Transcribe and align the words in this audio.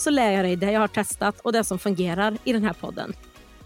så 0.00 0.10
lär 0.10 0.32
jag 0.32 0.44
dig 0.44 0.56
det 0.56 0.72
jag 0.72 0.80
har 0.80 0.88
testat 0.88 1.40
och 1.40 1.52
det 1.52 1.64
som 1.64 1.78
fungerar 1.78 2.38
i 2.44 2.52
den 2.52 2.64
här 2.64 2.72
podden. 2.72 3.12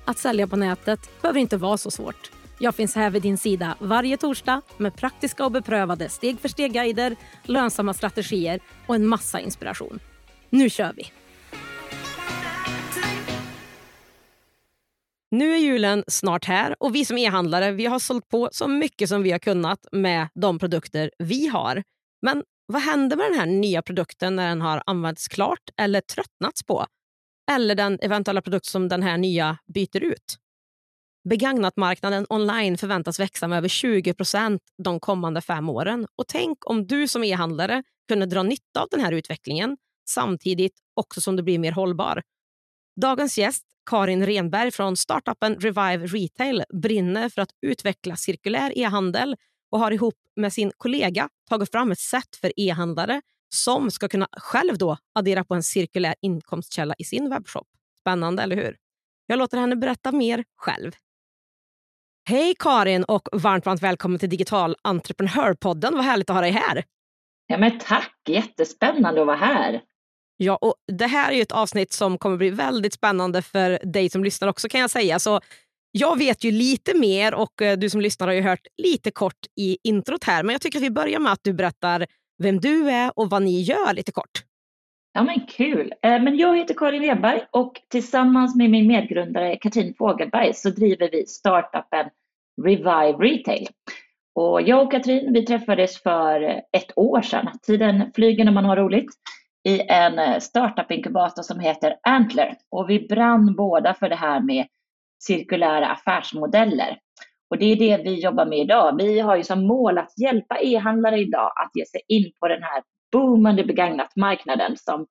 Att 0.04 0.18
sälja 0.18 0.46
på 0.46 0.56
nätet 0.56 1.22
behöver 1.22 1.40
inte 1.40 1.56
vara 1.56 1.76
så 1.76 1.90
svårt. 1.90 2.30
Jag 2.58 2.74
finns 2.74 2.94
här 2.94 3.10
vid 3.10 3.22
din 3.22 3.38
sida 3.38 3.76
varje 3.78 4.16
torsdag 4.16 4.62
med 4.76 4.96
praktiska 4.96 5.44
och 5.44 5.52
beprövade 5.52 6.08
steg 6.08 6.40
för 6.40 6.48
steg-guider, 6.48 7.16
lönsamma 7.42 7.94
strategier 7.94 8.60
och 8.86 8.94
en 8.94 9.06
massa 9.06 9.40
inspiration. 9.40 9.98
Nu 10.50 10.70
kör 10.70 10.92
vi! 10.96 11.12
Nu 15.30 15.54
är 15.54 15.58
julen 15.58 16.04
snart 16.06 16.44
här 16.44 16.76
och 16.80 16.94
vi 16.94 17.04
som 17.04 17.18
e-handlare 17.18 17.70
vi 17.70 17.86
har 17.86 17.98
sålt 17.98 18.28
på 18.28 18.48
så 18.52 18.68
mycket 18.68 19.08
som 19.08 19.22
vi 19.22 19.32
har 19.32 19.38
kunnat 19.38 19.86
med 19.92 20.28
de 20.34 20.58
produkter 20.58 21.10
vi 21.18 21.46
har. 21.46 21.82
Men 22.22 22.42
vad 22.66 22.82
händer 22.82 23.16
med 23.16 23.26
den 23.26 23.38
här 23.38 23.46
nya 23.46 23.82
produkten 23.82 24.36
när 24.36 24.48
den 24.48 24.60
har 24.60 24.82
använts 24.86 25.28
klart 25.28 25.70
eller 25.76 26.00
tröttnats 26.00 26.62
på? 26.62 26.86
Eller 27.50 27.74
den 27.74 27.98
eventuella 28.02 28.42
produkt 28.42 28.66
som 28.66 28.88
den 28.88 29.02
här 29.02 29.18
nya 29.18 29.58
byter 29.74 30.02
ut? 30.02 30.36
Begagnatmarknaden 31.28 32.26
online 32.28 32.78
förväntas 32.78 33.20
växa 33.20 33.48
med 33.48 33.58
över 33.58 33.68
20 33.68 34.14
procent 34.14 34.62
de 34.84 35.00
kommande 35.00 35.40
fem 35.40 35.68
åren. 35.68 36.06
Och 36.16 36.28
tänk 36.28 36.70
om 36.70 36.86
du 36.86 37.08
som 37.08 37.24
e-handlare 37.24 37.82
kunde 38.08 38.26
dra 38.26 38.42
nytta 38.42 38.80
av 38.82 38.88
den 38.90 39.00
här 39.00 39.12
utvecklingen 39.12 39.76
samtidigt 40.08 40.78
också 40.94 41.20
som 41.20 41.36
du 41.36 41.42
blir 41.42 41.58
mer 41.58 41.72
hållbar. 41.72 42.22
Dagens 43.00 43.38
gäst, 43.38 43.64
Karin 43.90 44.26
Renberg 44.26 44.70
från 44.70 44.96
startupen 44.96 45.54
Revive 45.54 46.06
Retail, 46.06 46.64
brinner 46.82 47.28
för 47.28 47.42
att 47.42 47.50
utveckla 47.62 48.16
cirkulär 48.16 48.78
e-handel 48.78 49.36
och 49.72 49.80
har 49.80 49.90
ihop 49.90 50.14
med 50.36 50.52
sin 50.52 50.72
kollega 50.76 51.28
tagit 51.48 51.70
fram 51.70 51.92
ett 51.92 51.98
sätt 51.98 52.36
för 52.40 52.52
e-handlare 52.56 53.22
som 53.54 53.90
ska 53.90 54.08
kunna 54.08 54.28
själv 54.32 54.78
då 54.78 54.96
addera 55.14 55.44
på 55.44 55.54
en 55.54 55.62
cirkulär 55.62 56.14
inkomstkälla 56.22 56.94
i 56.98 57.04
sin 57.04 57.30
webbshop. 57.30 57.66
Spännande, 58.00 58.42
eller 58.42 58.56
hur? 58.56 58.76
Jag 59.26 59.38
låter 59.38 59.58
henne 59.58 59.76
berätta 59.76 60.12
mer 60.12 60.44
själv. 60.56 60.92
Hej 62.28 62.54
Karin 62.58 63.04
och 63.04 63.28
varmt, 63.32 63.66
varmt 63.66 63.82
välkommen 63.82 64.18
till 64.18 64.30
Digital 64.30 64.76
entreprenörpodden. 64.82 65.94
Vad 65.94 66.04
härligt 66.04 66.30
att 66.30 66.36
ha 66.36 66.40
dig 66.40 66.50
här. 66.50 66.84
Ja, 67.46 67.58
men 67.58 67.78
tack, 67.78 68.14
jättespännande 68.28 69.20
att 69.20 69.26
vara 69.26 69.36
här. 69.36 69.80
Ja, 70.36 70.56
och 70.56 70.74
det 70.92 71.06
här 71.06 71.32
är 71.32 71.42
ett 71.42 71.52
avsnitt 71.52 71.92
som 71.92 72.18
kommer 72.18 72.36
bli 72.36 72.50
väldigt 72.50 72.92
spännande 72.92 73.42
för 73.42 73.92
dig 73.92 74.10
som 74.10 74.24
lyssnar 74.24 74.48
också 74.48 74.68
kan 74.68 74.80
jag 74.80 74.90
säga. 74.90 75.18
Så 75.18 75.40
jag 75.92 76.18
vet 76.18 76.44
ju 76.44 76.50
lite 76.50 76.98
mer 76.98 77.34
och 77.34 77.62
eh, 77.62 77.78
du 77.78 77.90
som 77.90 78.00
lyssnar 78.00 78.26
har 78.26 78.34
ju 78.34 78.42
hört 78.42 78.66
lite 78.82 79.10
kort 79.10 79.46
i 79.60 79.78
introt 79.84 80.24
här. 80.24 80.42
Men 80.42 80.52
jag 80.52 80.60
tycker 80.60 80.78
att 80.78 80.84
vi 80.84 80.90
börjar 80.90 81.20
med 81.20 81.32
att 81.32 81.40
du 81.42 81.52
berättar 81.52 82.06
vem 82.42 82.60
du 82.60 82.90
är 82.90 83.18
och 83.18 83.30
vad 83.30 83.42
ni 83.42 83.60
gör 83.60 83.94
lite 83.94 84.12
kort. 84.12 84.44
Ja 85.14 85.22
men 85.22 85.46
kul. 85.46 85.94
Eh, 86.02 86.22
men 86.22 86.36
jag 86.36 86.56
heter 86.56 86.74
Karin 86.74 87.02
Weberg 87.02 87.40
och 87.50 87.72
tillsammans 87.88 88.56
med 88.56 88.70
min 88.70 88.86
medgrundare 88.86 89.56
Katrin 89.56 89.94
Fogelberg 89.98 90.54
så 90.54 90.70
driver 90.70 91.08
vi 91.12 91.26
startupen 91.26 92.06
Revive 92.62 93.18
Retail. 93.18 93.68
Och 94.34 94.62
jag 94.62 94.82
och 94.82 94.92
Katrin 94.92 95.32
vi 95.32 95.46
träffades 95.46 96.02
för 96.02 96.40
ett 96.72 96.92
år 96.96 97.22
sedan. 97.22 97.48
Tiden 97.62 98.12
flyger 98.14 98.44
när 98.44 98.52
man 98.52 98.64
har 98.64 98.76
roligt 98.76 99.10
i 99.68 99.80
en 99.80 100.18
eh, 100.18 100.38
startup-inkubator 100.38 101.42
som 101.42 101.60
heter 101.60 101.96
Antler. 102.02 102.54
Och 102.70 102.90
vi 102.90 103.06
brann 103.08 103.54
båda 103.54 103.94
för 103.94 104.08
det 104.08 104.16
här 104.16 104.40
med 104.40 104.66
cirkulära 105.26 105.88
affärsmodeller. 105.88 106.98
Och 107.50 107.58
det 107.58 107.64
är 107.64 107.76
det 107.76 108.02
vi 108.04 108.20
jobbar 108.20 108.46
med 108.46 108.58
idag. 108.58 108.96
Vi 108.98 109.20
har 109.20 109.36
ju 109.36 109.42
som 109.42 109.66
mål 109.66 109.98
att 109.98 110.18
hjälpa 110.18 110.60
e-handlare 110.60 111.18
idag 111.18 111.52
att 111.56 111.70
ge 111.74 111.86
sig 111.86 112.00
in 112.08 112.32
på 112.40 112.48
den 112.48 112.62
här 112.62 112.82
boomande 113.12 113.64
begagnat-marknaden 113.64 114.76
som 114.76 115.06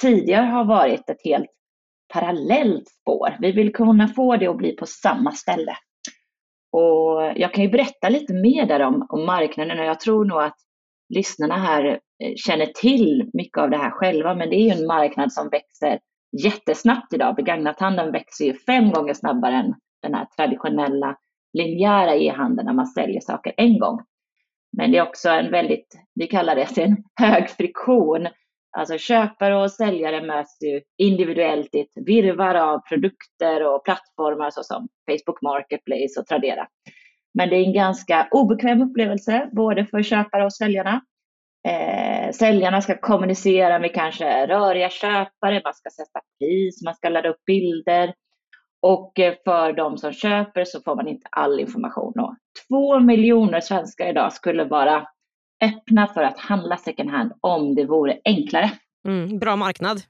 tidigare 0.00 0.46
har 0.46 0.64
varit 0.64 1.10
ett 1.10 1.24
helt 1.24 1.50
parallellt 2.12 2.88
spår. 2.88 3.36
Vi 3.40 3.52
vill 3.52 3.72
kunna 3.72 4.08
få 4.08 4.36
det 4.36 4.46
att 4.46 4.56
bli 4.56 4.76
på 4.76 4.86
samma 4.86 5.32
ställe. 5.32 5.76
Och 6.72 7.32
jag 7.36 7.54
kan 7.54 7.64
ju 7.64 7.70
berätta 7.70 8.08
lite 8.08 8.34
mer 8.34 8.66
där 8.66 8.80
om, 8.80 9.06
om 9.08 9.26
marknaden 9.26 9.78
och 9.78 9.84
jag 9.84 10.00
tror 10.00 10.24
nog 10.24 10.42
att 10.42 10.56
lyssnarna 11.14 11.56
här 11.56 11.84
eh, 12.24 12.32
känner 12.36 12.66
till 12.66 13.30
mycket 13.32 13.58
av 13.58 13.70
det 13.70 13.76
här 13.76 13.90
själva, 13.90 14.34
men 14.34 14.50
det 14.50 14.56
är 14.56 14.64
ju 14.64 14.80
en 14.80 14.86
marknad 14.86 15.32
som 15.32 15.48
växer 15.48 15.98
jättesnabbt 16.32 17.12
idag. 17.12 17.36
Begagnathandeln 17.36 18.12
växer 18.12 18.44
ju 18.44 18.54
fem 18.54 18.90
gånger 18.90 19.14
snabbare 19.14 19.54
än 19.54 19.74
den 20.02 20.14
här 20.14 20.26
traditionella 20.36 21.16
linjära 21.52 22.14
e-handeln 22.16 22.66
när 22.66 22.74
man 22.74 22.86
säljer 22.86 23.20
saker 23.20 23.52
en 23.56 23.78
gång. 23.78 24.00
Men 24.76 24.92
det 24.92 24.98
är 24.98 25.02
också 25.02 25.28
en 25.28 25.50
väldigt, 25.50 25.98
vi 26.14 26.26
kallar 26.26 26.54
det 26.54 26.78
en 26.78 26.96
hög 27.20 27.50
friktion. 27.50 28.28
Alltså 28.76 28.98
köpare 28.98 29.62
och 29.62 29.70
säljare 29.70 30.26
möts 30.26 30.62
ju 30.62 30.80
individuellt 30.98 31.74
i 31.74 31.80
ett 31.80 32.06
virrvarr 32.06 32.54
av 32.54 32.78
produkter 32.78 33.74
och 33.74 33.84
plattformar 33.84 34.50
såsom 34.50 34.88
Facebook 35.10 35.42
Marketplace 35.42 36.20
och 36.20 36.26
Tradera. 36.26 36.66
Men 37.34 37.48
det 37.48 37.56
är 37.56 37.64
en 37.64 37.72
ganska 37.72 38.28
obekväm 38.30 38.82
upplevelse 38.82 39.50
både 39.52 39.86
för 39.86 40.02
köpare 40.02 40.44
och 40.44 40.52
säljarna. 40.52 41.00
Eh, 41.68 42.32
säljarna 42.32 42.80
ska 42.80 42.98
kommunicera 42.98 43.78
med 43.78 43.94
kanske 43.94 44.46
röriga 44.46 44.90
köpare, 44.90 45.62
man 45.64 45.74
ska 45.74 45.90
sätta 45.90 46.20
pris, 46.38 46.82
man 46.84 46.94
ska 46.94 47.08
ladda 47.08 47.28
upp 47.28 47.44
bilder. 47.46 48.14
Och 48.82 49.18
eh, 49.18 49.34
för 49.44 49.72
de 49.72 49.98
som 49.98 50.12
köper 50.12 50.64
så 50.64 50.80
får 50.80 50.96
man 50.96 51.08
inte 51.08 51.28
all 51.30 51.60
information. 51.60 52.12
Och 52.20 52.36
två 52.68 53.00
miljoner 53.00 53.60
svenskar 53.60 54.06
idag 54.06 54.32
skulle 54.32 54.64
vara 54.64 55.06
öppna 55.64 56.06
för 56.06 56.22
att 56.22 56.38
handla 56.38 56.76
second 56.76 57.10
hand 57.10 57.32
om 57.40 57.74
det 57.74 57.84
vore 57.84 58.18
enklare. 58.24 58.70
Mm, 59.08 59.38
bra 59.38 59.56
marknad. 59.56 60.00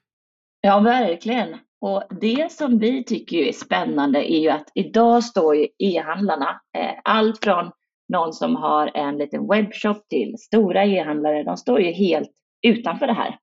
Ja, 0.61 0.81
verkligen. 0.81 1.59
Och 1.81 2.03
det 2.21 2.53
som 2.53 2.79
vi 2.79 3.05
tycker 3.05 3.37
är 3.37 3.53
spännande 3.53 4.33
är 4.33 4.39
ju 4.39 4.49
att 4.49 4.71
idag 4.75 5.25
står 5.25 5.57
ju 5.57 5.69
e-handlarna, 5.79 6.61
eh, 6.79 6.95
allt 7.05 7.45
från 7.45 7.71
någon 8.11 8.33
som 8.33 8.57
har 8.57 8.91
en 8.95 9.19
liten 9.19 9.49
webbshop 9.49 10.09
till 10.09 10.35
stora 10.39 10.85
e-handlare, 10.85 11.43
de 11.43 11.57
står 11.57 11.81
ju 11.81 11.93
helt 11.93 12.31
utanför 12.63 13.07
det 13.07 13.13
här. 13.13 13.39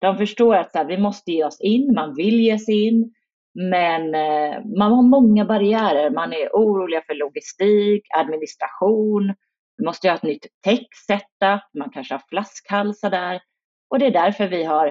De 0.00 0.16
förstår 0.16 0.54
att 0.54 0.74
här, 0.74 0.84
vi 0.84 0.98
måste 0.98 1.32
ge 1.32 1.44
oss 1.44 1.60
in, 1.60 1.94
man 1.94 2.14
vill 2.14 2.40
ge 2.40 2.58
sig 2.58 2.86
in, 2.86 3.12
men 3.54 4.14
eh, 4.14 4.64
man 4.78 4.92
har 4.92 5.02
många 5.02 5.44
barriärer. 5.44 6.10
Man 6.10 6.32
är 6.32 6.48
orolig 6.52 7.06
för 7.06 7.14
logistik, 7.14 8.02
administration, 8.18 9.34
vi 9.78 9.84
måste 9.84 10.08
ha 10.08 10.14
ett 10.14 10.22
nytt 10.22 10.46
tech-setup, 10.64 11.62
man 11.78 11.90
kanske 11.90 12.14
har 12.14 12.22
flaskhalsar 12.28 13.10
där. 13.10 13.40
Och 13.90 13.98
det 13.98 14.06
är 14.06 14.10
därför 14.10 14.48
vi 14.48 14.64
har 14.64 14.86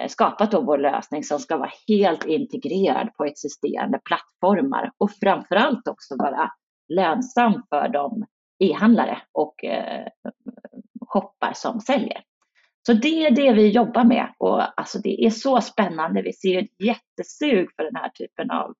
eh, 0.00 0.08
skapat 0.08 0.50
då 0.50 0.60
vår 0.60 0.78
lösning 0.78 1.24
som 1.24 1.38
ska 1.38 1.56
vara 1.56 1.72
helt 1.88 2.26
integrerad 2.26 3.14
på 3.14 3.24
existerande 3.24 4.00
plattformar 4.04 4.90
och 4.98 5.10
framförallt 5.10 5.88
också 5.88 6.16
vara 6.16 6.50
lönsam 6.88 7.62
för 7.70 7.88
de 7.88 8.26
e-handlare 8.58 9.18
och 9.32 9.64
eh, 9.64 10.06
shoppar 11.06 11.52
som 11.54 11.80
säljer. 11.80 12.22
Så 12.86 12.92
det 12.92 13.26
är 13.26 13.30
det 13.30 13.52
vi 13.52 13.68
jobbar 13.68 14.04
med 14.04 14.34
och 14.38 14.80
alltså 14.80 14.98
det 14.98 15.24
är 15.24 15.30
så 15.30 15.60
spännande. 15.60 16.22
Vi 16.22 16.32
ser 16.32 16.62
ett 16.62 16.80
jättesug 16.84 17.68
för 17.76 17.84
den 17.84 17.96
här 17.96 18.08
typen 18.08 18.50
av 18.50 18.74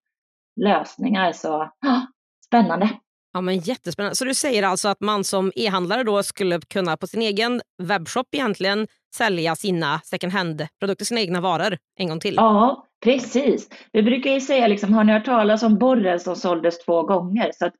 lösningar. 0.61 1.33
Så 1.33 1.63
ah, 1.87 2.01
spännande! 2.47 2.91
Ja, 3.33 3.41
men 3.41 3.59
jättespännande. 3.59 4.17
Så 4.17 4.25
du 4.25 4.35
säger 4.35 4.63
alltså 4.63 4.89
att 4.89 5.01
man 5.01 5.25
som 5.25 5.53
e-handlare 5.57 6.05
då 6.05 6.23
skulle 6.23 6.61
kunna 6.61 6.97
på 6.97 7.07
sin 7.07 7.23
egen 7.23 7.61
webbshop 7.83 8.27
egentligen 8.33 8.87
sälja 9.15 9.57
sina 9.57 10.01
second 10.05 10.33
hand-produkter, 10.33 11.05
sina 11.05 11.21
egna 11.21 11.41
varor 11.41 11.79
en 11.99 12.09
gång 12.09 12.21
till? 12.21 12.35
Ja, 12.35 12.87
precis. 13.05 13.69
Vi 13.93 14.03
brukar 14.03 14.31
ju 14.31 14.41
säga, 14.41 14.67
liksom, 14.67 14.95
har 14.95 15.05
ni 15.05 15.13
hört 15.13 15.25
talas 15.25 15.63
om 15.63 15.79
borren 15.79 16.21
som 16.21 16.37
såldes 16.37 16.85
två 16.85 17.03
gånger? 17.03 17.51
Så 17.55 17.71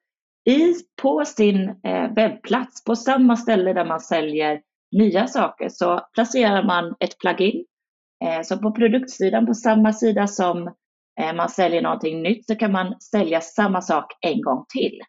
i, 0.49 0.75
på 1.03 1.25
sin 1.25 1.69
eh, 1.69 2.15
webbplats, 2.15 2.85
på 2.85 2.97
samma 2.97 3.37
ställe 3.37 3.73
där 3.73 3.85
man 3.85 4.01
säljer 4.01 4.61
nya 4.97 5.27
saker, 5.27 5.69
så 5.69 6.01
placerar 6.15 6.63
man 6.63 6.95
ett 7.01 7.19
plugin. 7.19 7.65
Eh, 8.25 8.43
så 8.43 8.59
på 8.59 8.73
produktsidan, 8.73 9.47
på 9.47 9.55
samma 9.55 9.93
sida 9.93 10.27
som 10.27 10.67
eh, 11.21 11.35
man 11.35 11.49
säljer 11.49 11.83
någonting 11.83 12.23
nytt, 12.23 12.47
så 12.47 12.57
kan 12.57 12.73
man 12.73 13.01
sälja 13.01 13.41
samma 13.41 13.81
sak 13.81 14.13
en 14.21 14.43
gång 14.43 14.65
till. 14.69 15.01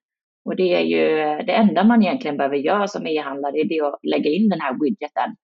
Och 0.46 0.56
det 0.56 0.76
är 0.76 0.82
ju 0.82 1.20
eh, 1.20 1.46
det 1.46 1.54
enda 1.54 1.84
man 1.84 2.04
egentligen 2.04 2.38
behöver 2.38 2.58
göra 2.58 2.88
som 2.88 3.08
e-handlare, 3.08 3.52
det 3.52 3.78
är 3.78 3.94
att 3.94 4.00
lägga 4.04 4.30
in 4.30 4.50
den 4.50 4.62
här 4.62 4.78
widgeten. 4.84 5.36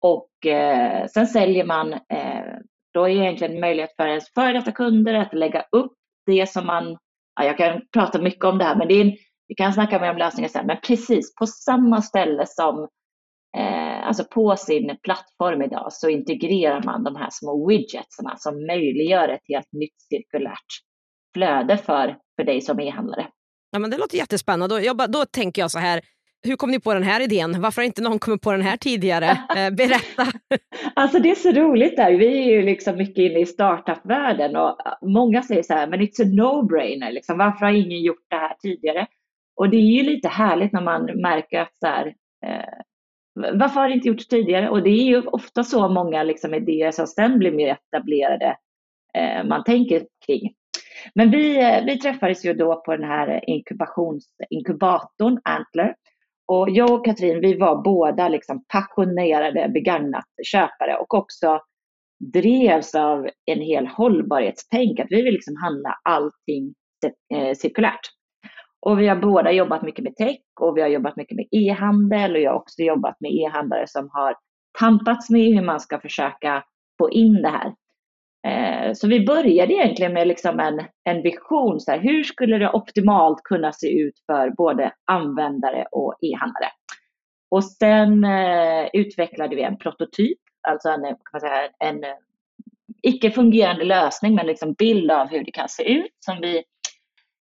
Och 0.00 0.46
eh, 0.46 1.06
sen 1.06 1.26
säljer 1.26 1.64
man 1.64 1.92
eh, 1.92 2.58
då 2.94 3.04
är 3.04 3.08
egentligen 3.08 3.60
möjlighet 3.60 3.96
för 3.96 4.06
ens 4.06 4.32
före 4.34 4.52
detta 4.52 4.72
kunder 4.72 5.14
att 5.14 5.34
lägga 5.34 5.64
upp 5.72 5.92
det 6.26 6.50
som 6.50 6.66
man, 6.66 6.98
ja, 7.40 7.44
jag 7.44 7.58
kan 7.58 7.82
prata 7.92 8.22
mycket 8.22 8.44
om 8.44 8.58
det 8.58 8.64
här, 8.64 8.76
men 8.76 8.88
det 8.88 8.94
är 8.94 9.04
en, 9.04 9.16
vi 9.48 9.54
kan 9.54 9.72
snacka 9.72 10.00
mer 10.00 10.10
om 10.10 10.16
lösningar 10.16 10.48
sen, 10.48 10.66
men 10.66 10.76
precis 10.86 11.34
på 11.34 11.46
samma 11.46 12.02
ställe 12.02 12.46
som 12.46 12.88
eh, 13.56 14.06
alltså 14.06 14.24
på 14.24 14.56
sin 14.56 14.98
plattform 15.02 15.62
idag 15.62 15.92
så 15.92 16.08
integrerar 16.08 16.82
man 16.82 17.04
de 17.04 17.16
här 17.16 17.28
små 17.30 17.68
widgetsarna 17.68 18.36
som 18.36 18.66
möjliggör 18.66 19.28
ett 19.28 19.48
helt 19.48 19.72
nytt 19.72 20.00
cirkulärt 20.08 20.70
flöde 21.34 21.76
för, 21.78 22.16
för 22.36 22.44
dig 22.44 22.60
som 22.60 22.80
e-handlare. 22.80 23.26
Ja, 23.70 23.78
men 23.78 23.90
det 23.90 23.98
låter 23.98 24.18
jättespännande. 24.18 24.80
Jag 24.80 24.96
bara, 24.96 25.08
då 25.08 25.24
tänker 25.24 25.62
jag 25.62 25.70
så 25.70 25.78
här, 25.78 26.00
hur 26.42 26.56
kom 26.56 26.70
ni 26.70 26.80
på 26.80 26.94
den 26.94 27.02
här 27.02 27.20
idén? 27.20 27.60
Varför 27.60 27.82
har 27.82 27.86
inte 27.86 28.02
någon 28.02 28.18
kommit 28.18 28.42
på 28.42 28.52
den 28.52 28.62
här 28.62 28.76
tidigare? 28.76 29.38
Eh, 29.56 29.70
berätta! 29.70 30.26
alltså 30.94 31.18
det 31.18 31.30
är 31.30 31.34
så 31.34 31.52
roligt 31.52 31.96
där. 31.96 32.12
Vi 32.12 32.26
är 32.26 32.56
ju 32.56 32.62
liksom 32.62 32.96
mycket 32.96 33.18
inne 33.18 33.40
i 33.40 33.46
startup-världen 33.46 34.56
och 34.56 34.76
många 35.02 35.42
säger 35.42 35.62
så 35.62 35.74
här, 35.74 35.86
men 35.86 36.00
it's 36.00 36.22
a 36.22 36.24
no-brainer. 36.24 37.12
Liksom. 37.12 37.38
Varför 37.38 37.66
har 37.66 37.72
ingen 37.72 38.02
gjort 38.02 38.26
det 38.30 38.36
här 38.36 38.54
tidigare? 38.62 39.06
Och 39.56 39.70
det 39.70 39.76
är 39.76 40.02
ju 40.02 40.02
lite 40.02 40.28
härligt 40.28 40.72
när 40.72 40.82
man 40.82 41.04
märker 41.04 41.60
att 41.60 41.76
så 41.76 41.86
här, 41.86 42.06
eh, 42.46 42.82
varför 43.34 43.80
har 43.80 43.88
det 43.88 43.94
inte 43.94 44.08
gjorts 44.08 44.28
tidigare? 44.28 44.70
Och 44.70 44.82
det 44.82 44.90
är 44.90 45.04
ju 45.04 45.22
ofta 45.26 45.64
så 45.64 45.88
många 45.88 46.22
liksom, 46.22 46.54
idéer 46.54 46.90
som 46.90 47.06
sen 47.06 47.38
blir 47.38 47.52
mer 47.52 47.68
etablerade 47.68 48.56
eh, 49.14 49.44
man 49.44 49.64
tänker 49.64 50.06
kring. 50.26 50.54
Men 51.14 51.30
vi, 51.30 51.62
eh, 51.62 51.84
vi 51.84 51.98
träffades 51.98 52.44
ju 52.44 52.54
då 52.54 52.82
på 52.86 52.96
den 52.96 53.08
här 53.08 53.40
inkubatorn 54.50 55.40
Antler. 55.44 55.94
Och 56.46 56.70
jag 56.70 56.90
och 56.90 57.04
Katrin, 57.04 57.40
vi 57.40 57.54
var 57.54 57.82
båda 57.82 58.28
liksom 58.28 58.64
passionerade 58.68 59.68
begagnat 59.68 60.24
köpare 60.44 60.96
och 60.96 61.14
också 61.14 61.60
drevs 62.32 62.94
av 62.94 63.28
en 63.46 63.60
hel 63.60 63.86
hållbarhetstänk, 63.86 65.00
att 65.00 65.06
vi 65.10 65.22
vill 65.22 65.34
liksom 65.34 65.56
handla 65.56 65.94
allting 66.02 66.74
eh, 67.34 67.54
cirkulärt. 67.54 68.10
Och 68.84 69.00
vi 69.00 69.08
har 69.08 69.16
båda 69.16 69.52
jobbat 69.52 69.82
mycket 69.82 70.04
med 70.04 70.16
tech 70.16 70.38
och 70.60 70.76
vi 70.76 70.80
har 70.80 70.88
jobbat 70.88 71.16
mycket 71.16 71.36
med 71.36 71.46
e-handel 71.50 72.34
och 72.34 72.40
jag 72.40 72.50
har 72.50 72.58
också 72.58 72.82
jobbat 72.82 73.20
med 73.20 73.32
e-handlare 73.32 73.86
som 73.86 74.08
har 74.12 74.36
tampats 74.78 75.30
med 75.30 75.54
hur 75.54 75.62
man 75.62 75.80
ska 75.80 76.00
försöka 76.00 76.64
få 76.98 77.10
in 77.10 77.42
det 77.42 77.48
här. 77.48 77.74
Eh, 78.46 78.92
så 78.92 79.08
vi 79.08 79.26
började 79.26 79.72
egentligen 79.72 80.12
med 80.12 80.28
liksom 80.28 80.60
en, 80.60 80.80
en 81.04 81.22
vision, 81.22 81.80
så 81.80 81.90
här, 81.90 81.98
hur 81.98 82.22
skulle 82.22 82.58
det 82.58 82.70
optimalt 82.70 83.42
kunna 83.42 83.72
se 83.72 84.00
ut 84.00 84.14
för 84.26 84.50
både 84.50 84.92
användare 85.04 85.86
och 85.92 86.14
e-handlare? 86.20 86.70
Och 87.50 87.64
sen 87.64 88.24
eh, 88.24 88.88
utvecklade 88.92 89.56
vi 89.56 89.62
en 89.62 89.78
prototyp, 89.78 90.38
alltså 90.68 90.88
en, 90.88 91.02
kan 91.02 91.16
man 91.32 91.40
säga, 91.40 91.68
en 91.78 92.04
icke-fungerande 93.02 93.84
lösning, 93.84 94.34
men 94.34 94.46
liksom 94.46 94.72
bild 94.72 95.10
av 95.10 95.28
hur 95.28 95.44
det 95.44 95.52
kan 95.52 95.68
se 95.68 95.92
ut 95.92 96.16
som 96.20 96.40
vi 96.40 96.64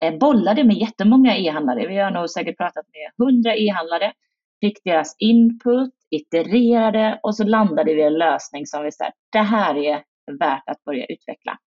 Eh, 0.03 0.17
bollade 0.17 0.63
med 0.63 0.75
jättemånga 0.75 1.37
e-handlare. 1.37 1.87
Vi 1.87 1.97
har 1.97 2.11
nog 2.11 2.29
säkert 2.29 2.57
pratat 2.57 2.85
med 2.93 3.27
hundra 3.27 3.55
e-handlare, 3.55 4.13
fick 4.61 4.83
deras 4.83 5.15
input, 5.19 5.93
itererade 6.09 7.19
och 7.23 7.35
så 7.35 7.43
landade 7.43 7.93
vi 7.93 8.01
i 8.01 8.05
en 8.05 8.13
lösning 8.13 8.65
som 8.65 8.83
vi 8.83 8.91
sa, 8.91 9.11
det 9.31 9.39
här 9.39 9.77
är 9.77 10.03
värt 10.39 10.63
att 10.65 10.83
börja 10.83 11.05
utveckla. 11.05 11.57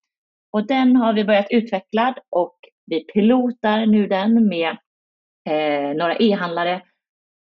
Och 0.52 0.66
den 0.66 0.96
har 0.96 1.12
vi 1.12 1.24
börjat 1.24 1.46
utveckla 1.50 2.14
och 2.30 2.56
vi 2.86 3.04
pilotar 3.04 3.86
nu 3.86 4.06
den 4.06 4.48
med 4.48 4.76
eh, 5.48 5.96
några 5.96 6.16
e-handlare 6.16 6.82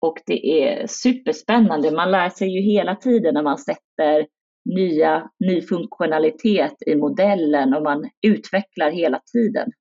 och 0.00 0.18
det 0.26 0.62
är 0.62 0.86
superspännande. 0.86 1.90
Man 1.90 2.10
lär 2.10 2.28
sig 2.28 2.48
ju 2.48 2.60
hela 2.60 2.96
tiden 2.96 3.34
när 3.34 3.42
man 3.42 3.58
sätter 3.58 4.26
nya, 4.64 5.30
ny 5.44 5.62
funktionalitet 5.62 6.74
i 6.86 6.94
modellen 6.94 7.74
och 7.74 7.82
man 7.82 8.10
utvecklar 8.26 8.90
hela 8.90 9.20
tiden. 9.32 9.72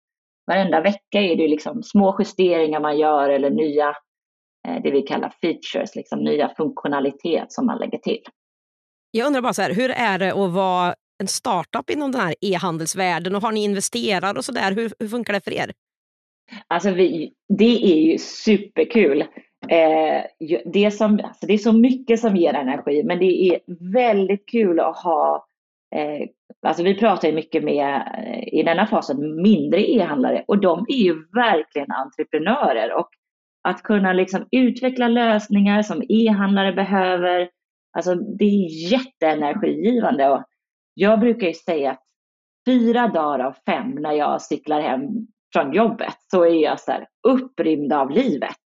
Varenda 0.47 0.81
vecka 0.81 1.21
är 1.21 1.35
det 1.35 1.47
liksom 1.47 1.83
små 1.83 2.15
justeringar 2.19 2.79
man 2.79 2.97
gör 2.97 3.29
eller 3.29 3.49
nya, 3.49 3.95
eh, 4.67 4.81
det 4.83 4.91
vi 4.91 5.01
kallar 5.01 5.33
features, 5.41 5.95
liksom 5.95 6.19
nya 6.19 6.49
funktionalitet 6.57 7.51
som 7.51 7.65
man 7.65 7.77
lägger 7.77 7.97
till. 7.97 8.21
Jag 9.11 9.27
undrar 9.27 9.41
bara 9.41 9.53
så 9.53 9.61
här, 9.61 9.73
hur 9.73 9.91
är 9.91 10.19
det 10.19 10.31
att 10.31 10.51
vara 10.51 10.95
en 11.19 11.27
startup 11.27 11.89
inom 11.89 12.11
den 12.11 12.21
här 12.21 12.35
e-handelsvärlden 12.41 13.35
och 13.35 13.41
har 13.41 13.51
ni 13.51 13.63
investerare 13.63 14.37
och 14.37 14.45
sådär? 14.45 14.71
Hur, 14.71 14.91
hur 14.99 15.07
funkar 15.07 15.33
det 15.33 15.43
för 15.43 15.53
er? 15.53 15.71
Alltså 16.67 16.91
vi, 16.91 17.33
det 17.57 17.93
är 17.93 18.11
ju 18.11 18.17
superkul. 18.17 19.21
Eh, 19.69 20.23
det, 20.73 20.91
som, 20.91 21.19
alltså 21.23 21.45
det 21.47 21.53
är 21.53 21.57
så 21.57 21.73
mycket 21.73 22.19
som 22.19 22.35
ger 22.35 22.53
energi, 22.53 23.03
men 23.03 23.19
det 23.19 23.49
är 23.49 23.59
väldigt 23.93 24.49
kul 24.49 24.79
att 24.79 24.97
ha 24.97 25.45
Eh, 25.95 26.27
alltså 26.67 26.83
vi 26.83 26.99
pratar 26.99 27.27
ju 27.27 27.33
mycket 27.33 27.63
med, 27.63 27.95
eh, 28.17 28.59
i 28.59 28.63
denna 28.63 28.87
fasen, 28.87 29.41
mindre 29.41 29.91
e-handlare 29.91 30.43
och 30.47 30.61
de 30.61 30.85
är 30.87 31.03
ju 31.03 31.13
verkligen 31.33 31.91
entreprenörer. 31.91 32.93
Och 32.93 33.09
att 33.67 33.83
kunna 33.83 34.13
liksom 34.13 34.47
utveckla 34.51 35.07
lösningar 35.07 35.81
som 35.81 36.03
e-handlare 36.09 36.73
behöver, 36.73 37.49
alltså 37.97 38.15
det 38.15 38.45
är 38.45 38.91
jätteenergigivande. 38.91 40.29
Och 40.29 40.43
jag 40.93 41.19
brukar 41.19 41.47
ju 41.47 41.53
säga 41.53 41.91
att 41.91 42.01
fyra 42.67 43.07
dagar 43.07 43.45
av 43.45 43.55
fem 43.65 43.91
när 43.91 44.11
jag 44.11 44.41
cyklar 44.41 44.81
hem 44.81 45.01
från 45.53 45.73
jobbet 45.73 46.15
så 46.31 46.43
är 46.43 46.63
jag 46.63 46.79
så 46.79 46.91
här 46.91 47.07
upprymd 47.27 47.93
av 47.93 48.11
livet. 48.11 48.61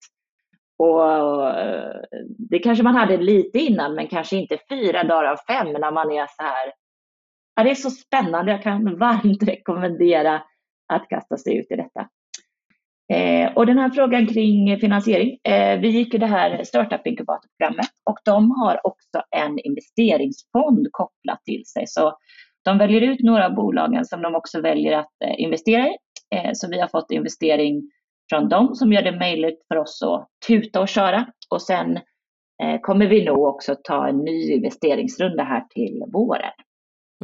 Och 0.79 1.49
eh, 1.59 1.95
det 2.49 2.59
kanske 2.59 2.83
man 2.83 2.95
hade 2.95 3.17
lite 3.17 3.59
innan, 3.59 3.95
men 3.95 4.07
kanske 4.07 4.37
inte 4.37 4.57
fyra 4.69 5.03
dagar 5.03 5.31
av 5.31 5.37
fem 5.47 5.67
när 5.67 5.91
man 5.91 6.11
är 6.11 6.27
så 6.27 6.43
här. 6.43 6.71
Ja, 7.59 7.63
det 7.63 7.71
är 7.71 7.75
så 7.75 7.89
spännande. 7.89 8.51
Jag 8.51 8.63
kan 8.63 8.99
varmt 8.99 9.43
rekommendera 9.43 10.43
att 10.93 11.09
kasta 11.09 11.37
sig 11.37 11.57
ut 11.57 11.71
i 11.71 11.75
detta. 11.75 12.07
Eh, 13.13 13.53
och 13.57 13.65
den 13.65 13.77
här 13.77 13.89
frågan 13.89 14.27
kring 14.27 14.79
finansiering. 14.79 15.39
Eh, 15.43 15.79
vi 15.79 15.87
gick 15.87 16.13
ju 16.13 16.19
det 16.19 16.25
här 16.25 16.63
startup 16.63 17.07
inkubatorprogrammet 17.07 17.89
och 18.05 18.17
de 18.25 18.51
har 18.51 18.87
också 18.87 19.23
en 19.31 19.59
investeringsfond 19.59 20.87
kopplat 20.91 21.43
till 21.45 21.65
sig. 21.65 21.87
Så 21.87 22.17
de 22.65 22.77
väljer 22.77 23.01
ut 23.01 23.19
några 23.19 23.45
av 23.45 23.55
bolagen 23.55 24.05
som 24.05 24.21
de 24.21 24.35
också 24.35 24.61
väljer 24.61 24.97
att 24.97 25.13
eh, 25.25 25.41
investera 25.41 25.87
i. 25.87 25.95
Eh, 26.35 26.51
så 26.53 26.69
vi 26.69 26.79
har 26.79 26.87
fått 26.87 27.11
investering 27.11 27.81
från 28.29 28.49
dem 28.49 28.75
som 28.75 28.93
gör 28.93 29.01
det 29.01 29.19
möjligt 29.19 29.65
för 29.67 29.77
oss 29.77 30.03
att 30.03 30.27
tuta 30.47 30.81
och 30.81 30.87
köra. 30.87 31.25
Och 31.49 31.61
sen 31.61 31.99
eh, 32.63 32.79
kommer 32.81 33.07
vi 33.07 33.25
nog 33.25 33.43
också 33.43 33.75
ta 33.83 34.07
en 34.07 34.17
ny 34.17 34.51
investeringsrunda 34.51 35.43
här 35.43 35.65
till 35.69 36.03
våren. 36.13 36.51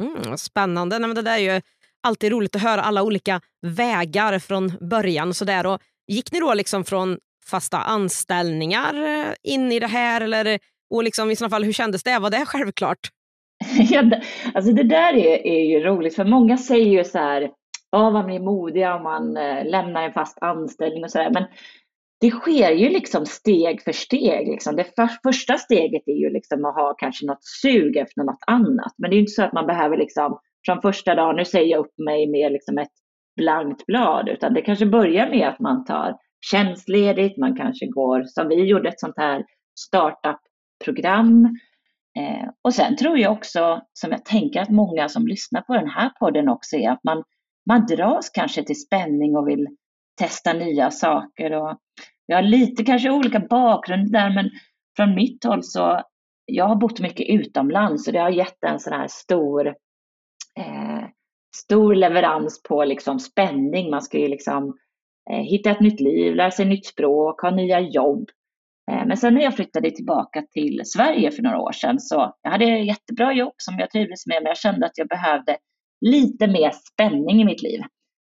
Mm, 0.02 0.36
spännande. 0.36 0.98
Nej, 0.98 1.08
men 1.08 1.14
det 1.14 1.22
där 1.22 1.38
är 1.38 1.54
ju 1.54 1.60
alltid 2.02 2.32
roligt 2.32 2.56
att 2.56 2.62
höra 2.62 2.82
alla 2.82 3.02
olika 3.02 3.40
vägar 3.66 4.38
från 4.38 4.72
början. 4.80 5.34
Så 5.34 5.44
där. 5.44 5.66
Och 5.66 5.80
gick 6.06 6.32
ni 6.32 6.40
då 6.40 6.54
liksom 6.54 6.84
från 6.84 7.18
fasta 7.46 7.78
anställningar 7.78 8.94
eh, 8.94 9.34
in 9.42 9.72
i 9.72 9.80
det 9.80 9.86
här? 9.86 10.20
Eller, 10.20 10.58
och 10.90 11.04
liksom, 11.04 11.30
i 11.30 11.36
så 11.36 11.48
fall, 11.48 11.64
hur 11.64 11.72
kändes 11.72 12.02
det? 12.02 12.18
Var 12.18 12.30
det 12.30 12.46
självklart? 12.46 12.98
ja, 13.78 14.02
alltså 14.54 14.72
det 14.72 14.82
där 14.82 15.14
är, 15.14 15.46
är 15.46 15.64
ju 15.64 15.80
roligt, 15.80 16.16
för 16.16 16.24
många 16.24 16.58
säger 16.58 16.98
ju 16.98 17.04
så 17.04 17.18
här, 17.18 17.50
ja 17.90 18.10
man 18.10 18.26
blir 18.26 18.40
modiga 18.40 18.94
om 18.94 19.02
man 19.02 19.36
eh, 19.36 19.64
lämnar 19.64 20.02
en 20.02 20.12
fast 20.12 20.38
anställning 20.40 21.04
och 21.04 21.10
så 21.10 21.18
där. 21.18 21.30
Men 21.30 21.44
det 22.20 22.30
sker 22.30 22.70
ju 22.70 22.88
liksom 22.88 23.26
steg 23.26 23.82
för 23.82 23.92
steg. 23.92 24.48
Liksom. 24.48 24.76
Det 24.76 24.84
för, 24.84 25.08
första 25.22 25.58
steget 25.58 26.02
är 26.06 26.20
ju 26.20 26.30
liksom 26.30 26.64
att 26.64 26.74
ha 26.74 26.94
kanske 26.94 27.26
något 27.26 27.44
sug 27.62 27.96
efter 27.96 28.22
något 28.22 28.44
annat. 28.46 28.94
Men 28.98 29.10
det 29.10 29.16
är 29.16 29.20
inte 29.20 29.32
så 29.32 29.42
att 29.42 29.52
man 29.52 29.66
behöver 29.66 29.96
liksom 29.96 30.38
från 30.66 30.82
första 30.82 31.14
dagen, 31.14 31.36
nu 31.36 31.44
säger 31.44 31.66
jag 31.66 31.80
upp 31.80 31.98
mig 31.98 32.26
med 32.26 32.52
liksom 32.52 32.78
ett 32.78 32.92
blankt 33.36 33.86
blad, 33.86 34.28
utan 34.28 34.54
det 34.54 34.62
kanske 34.62 34.86
börjar 34.86 35.30
med 35.30 35.48
att 35.48 35.60
man 35.60 35.84
tar 35.84 36.16
tjänstledigt, 36.50 37.38
man 37.38 37.56
kanske 37.56 37.86
går, 37.86 38.24
som 38.24 38.48
vi 38.48 38.54
gjorde, 38.54 38.88
ett 38.88 39.00
sånt 39.00 39.16
här 39.16 39.44
startup-program. 39.78 41.44
Eh, 42.18 42.48
och 42.62 42.74
sen 42.74 42.96
tror 42.96 43.18
jag 43.18 43.32
också, 43.32 43.80
som 43.92 44.10
jag 44.10 44.24
tänker 44.24 44.60
att 44.60 44.70
många 44.70 45.08
som 45.08 45.26
lyssnar 45.26 45.60
på 45.60 45.74
den 45.74 45.88
här 45.88 46.10
podden 46.20 46.48
också 46.48 46.76
är, 46.76 46.90
att 46.90 47.04
man, 47.04 47.24
man 47.68 47.86
dras 47.86 48.30
kanske 48.30 48.62
till 48.62 48.80
spänning 48.80 49.36
och 49.36 49.48
vill 49.48 49.66
testa 50.16 50.52
nya 50.52 50.90
saker. 50.90 51.52
Och 51.52 51.78
jag 52.26 52.36
har 52.36 52.42
lite 52.42 52.84
kanske 52.84 53.10
olika 53.10 53.40
bakgrund 53.40 54.12
där, 54.12 54.34
men 54.34 54.50
från 54.96 55.14
mitt 55.14 55.44
håll 55.44 55.62
så, 55.62 56.02
jag 56.44 56.64
har 56.64 56.76
bott 56.76 57.00
mycket 57.00 57.26
utomlands 57.28 58.06
och 58.06 58.12
det 58.12 58.18
har 58.18 58.30
gett 58.30 58.64
en 58.64 58.80
sån 58.80 58.92
här 58.92 59.08
stor 59.08 59.66
eh, 60.58 61.04
stor 61.56 61.94
leverans 61.94 62.62
på 62.62 62.84
liksom 62.84 63.18
spänning. 63.18 63.90
Man 63.90 64.02
ska 64.02 64.18
ju 64.18 64.28
liksom 64.28 64.78
eh, 65.30 65.42
hitta 65.42 65.70
ett 65.70 65.80
nytt 65.80 66.00
liv, 66.00 66.34
lära 66.34 66.50
sig 66.50 66.66
nytt 66.66 66.86
språk, 66.86 67.40
ha 67.40 67.50
nya 67.50 67.80
jobb. 67.80 68.30
Eh, 68.90 69.06
men 69.06 69.16
sen 69.16 69.34
när 69.34 69.42
jag 69.42 69.56
flyttade 69.56 69.90
tillbaka 69.90 70.42
till 70.52 70.82
Sverige 70.84 71.30
för 71.30 71.42
några 71.42 71.60
år 71.60 71.72
sedan 71.72 72.00
så 72.00 72.34
jag 72.42 72.50
hade 72.50 72.64
jag 72.64 72.84
jättebra 72.84 73.32
jobb 73.32 73.54
som 73.56 73.78
jag 73.78 73.90
trivdes 73.90 74.26
med, 74.26 74.42
men 74.42 74.50
jag 74.50 74.58
kände 74.58 74.86
att 74.86 74.98
jag 74.98 75.08
behövde 75.08 75.56
lite 76.00 76.46
mer 76.46 76.70
spänning 76.70 77.40
i 77.40 77.44
mitt 77.44 77.62
liv. 77.62 77.80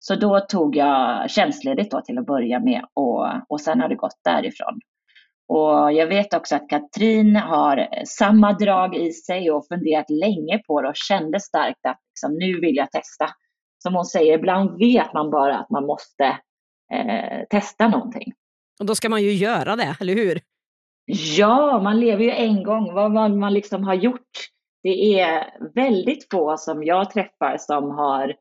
Så 0.03 0.15
då 0.15 0.39
tog 0.39 0.75
jag 0.75 1.29
tjänstledigt 1.29 1.91
då 1.91 2.01
till 2.01 2.17
att 2.17 2.25
börja 2.25 2.59
med 2.59 2.81
och, 2.93 3.27
och 3.49 3.61
sen 3.61 3.81
har 3.81 3.89
det 3.89 3.95
gått 3.95 4.19
därifrån. 4.23 4.79
Och 5.47 5.93
jag 5.93 6.07
vet 6.07 6.33
också 6.33 6.55
att 6.55 6.69
Katrin 6.69 7.35
har 7.35 7.87
samma 8.05 8.53
drag 8.53 8.95
i 8.95 9.11
sig 9.11 9.51
och 9.51 9.67
funderat 9.67 10.09
länge 10.09 10.57
på 10.67 10.81
det 10.81 10.87
och 10.87 10.95
kände 10.95 11.39
starkt 11.39 11.85
att 11.87 11.99
liksom, 12.11 12.37
nu 12.37 12.59
vill 12.59 12.75
jag 12.75 12.91
testa. 12.91 13.29
Som 13.83 13.95
hon 13.95 14.05
säger, 14.05 14.37
ibland 14.37 14.79
vet 14.79 15.13
man 15.13 15.31
bara 15.31 15.57
att 15.57 15.69
man 15.69 15.85
måste 15.85 16.23
eh, 16.93 17.43
testa 17.49 17.87
någonting. 17.87 18.33
Och 18.79 18.85
då 18.85 18.95
ska 18.95 19.09
man 19.09 19.21
ju 19.21 19.31
göra 19.33 19.75
det, 19.75 19.95
eller 20.01 20.13
hur? 20.13 20.39
Ja, 21.37 21.79
man 21.83 21.99
lever 21.99 22.23
ju 22.23 22.31
en 22.31 22.63
gång. 22.63 22.93
Vad 22.93 23.11
man, 23.11 23.39
man 23.39 23.53
liksom 23.53 23.83
har 23.83 23.93
gjort. 23.93 24.29
Det 24.83 25.19
är 25.19 25.57
väldigt 25.75 26.27
få 26.31 26.57
som 26.57 26.83
jag 26.83 27.09
träffar 27.11 27.57
som 27.57 27.91
har 27.91 28.35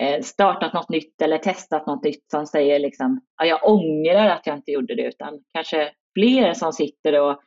Eh, 0.00 0.22
startat 0.22 0.72
något 0.72 0.88
nytt 0.88 1.22
eller 1.22 1.38
testat 1.38 1.86
något 1.86 2.04
nytt 2.04 2.30
som 2.30 2.46
säger 2.46 2.78
liksom, 2.78 3.20
ja, 3.36 3.44
jag 3.44 3.68
ångrar 3.68 4.28
att 4.28 4.46
jag 4.46 4.56
inte 4.56 4.70
gjorde 4.70 4.94
det, 4.94 5.02
utan 5.02 5.42
kanske 5.54 5.92
fler 6.14 6.54
som 6.54 6.72
sitter 6.72 7.20
och 7.20 7.42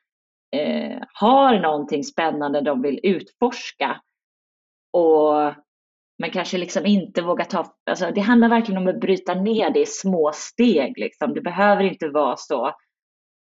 eh, 0.56 1.04
har 1.14 1.60
någonting 1.60 2.04
spännande 2.04 2.62
de 2.62 2.82
vill 2.82 3.00
utforska. 3.04 4.02
Och, 4.92 5.54
men 6.18 6.32
kanske 6.34 6.58
liksom 6.58 6.86
inte 6.86 7.22
vågar 7.22 7.46
ta, 7.46 7.76
alltså 7.86 8.12
det 8.12 8.22
handlar 8.22 8.50
verkligen 8.50 8.82
om 8.82 8.88
att 8.88 9.00
bryta 9.00 9.34
ner 9.34 9.70
det 9.70 9.80
i 9.82 9.86
små 9.86 10.32
steg. 10.34 10.98
Liksom. 10.98 11.34
Det 11.34 11.42
behöver 11.42 11.84
inte 11.84 12.10
vara 12.10 12.38
så 12.38 12.68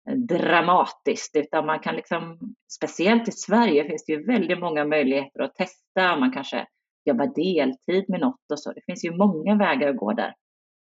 eh, 0.08 0.16
dramatiskt 0.16 1.36
utan 1.36 1.66
man 1.66 1.80
kan 1.80 1.96
liksom, 1.96 2.38
speciellt 2.72 3.28
i 3.28 3.32
Sverige 3.32 3.84
finns 3.84 4.04
det 4.04 4.12
ju 4.12 4.26
väldigt 4.26 4.60
många 4.60 4.84
möjligheter 4.84 5.40
att 5.40 5.54
testa. 5.54 6.16
Man 6.16 6.32
kanske 6.32 6.66
jobba 7.10 7.26
deltid 7.26 8.04
med 8.08 8.20
något 8.20 8.50
och 8.52 8.60
så. 8.60 8.72
Det 8.72 8.80
finns 8.86 9.04
ju 9.04 9.16
många 9.16 9.56
vägar 9.56 9.88
att 9.88 9.96
gå 9.96 10.12
där. 10.12 10.34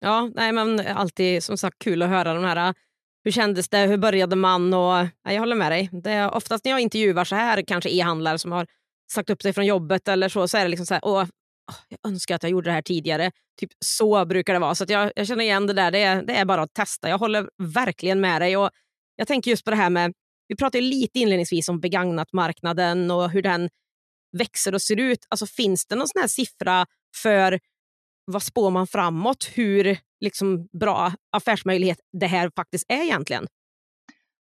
Ja, 0.00 0.30
nej, 0.34 0.52
men 0.52 0.80
alltid 0.80 1.42
som 1.42 1.58
sagt 1.58 1.78
kul 1.78 2.02
att 2.02 2.08
höra 2.08 2.34
de 2.34 2.44
här 2.44 2.68
äh, 2.68 2.72
hur 3.24 3.30
kändes 3.30 3.68
det? 3.68 3.78
Hur 3.78 3.96
började 3.96 4.36
man? 4.36 4.74
Och, 4.74 4.92
nej, 5.24 5.34
jag 5.34 5.40
håller 5.40 5.56
med 5.56 5.72
dig. 5.72 5.90
Det 5.92 6.10
är 6.10 6.34
oftast 6.34 6.64
när 6.64 6.72
jag 6.72 6.80
intervjuar 6.80 7.24
så 7.24 7.34
här 7.34 7.62
kanske 7.62 7.90
e-handlare 7.90 8.38
som 8.38 8.52
har 8.52 8.66
sagt 9.12 9.30
upp 9.30 9.42
sig 9.42 9.52
från 9.52 9.66
jobbet 9.66 10.08
eller 10.08 10.28
så, 10.28 10.48
så 10.48 10.58
är 10.58 10.62
det 10.62 10.68
liksom 10.68 10.86
så 10.86 10.94
här, 10.94 11.00
åh, 11.04 11.24
jag 11.88 12.10
önskar 12.10 12.34
att 12.34 12.42
jag 12.42 12.52
gjorde 12.52 12.70
det 12.70 12.74
här 12.74 12.82
tidigare. 12.82 13.30
Typ 13.60 13.70
Så 13.84 14.24
brukar 14.24 14.52
det 14.52 14.58
vara. 14.58 14.74
Så 14.74 14.84
jag, 14.88 15.12
jag, 15.16 15.26
känner 15.26 15.44
igen 15.44 15.66
det 15.66 15.72
där. 15.72 15.90
Det 15.90 15.98
är, 15.98 16.22
det 16.22 16.36
är 16.36 16.44
bara 16.44 16.62
att 16.62 16.74
testa. 16.74 17.08
Jag 17.08 17.18
håller 17.18 17.48
verkligen 17.74 18.20
med 18.20 18.40
dig. 18.40 18.56
Och 18.56 18.70
jag 19.16 19.28
tänker 19.28 19.50
just 19.50 19.64
på 19.64 19.70
det 19.70 19.76
här 19.76 19.90
med, 19.90 20.12
vi 20.48 20.56
pratade 20.56 20.82
lite 20.82 21.18
inledningsvis 21.18 21.68
om 21.68 21.80
begagnat-marknaden 21.80 23.10
och 23.10 23.30
hur 23.30 23.42
den 23.42 23.68
växer 24.38 24.74
och 24.74 24.82
ser 24.82 25.00
ut. 25.00 25.18
Alltså, 25.28 25.46
finns 25.46 25.86
det 25.86 25.96
någon 25.96 26.08
sån 26.08 26.20
här 26.20 26.28
siffra 26.28 26.86
för 27.22 27.58
vad 28.24 28.42
spår 28.42 28.70
man 28.70 28.86
framåt? 28.86 29.50
Hur 29.54 29.98
liksom, 30.20 30.68
bra 30.80 31.12
affärsmöjlighet 31.36 31.98
det 32.12 32.26
här 32.26 32.50
faktiskt 32.56 32.84
är 32.88 33.02
egentligen? 33.02 33.46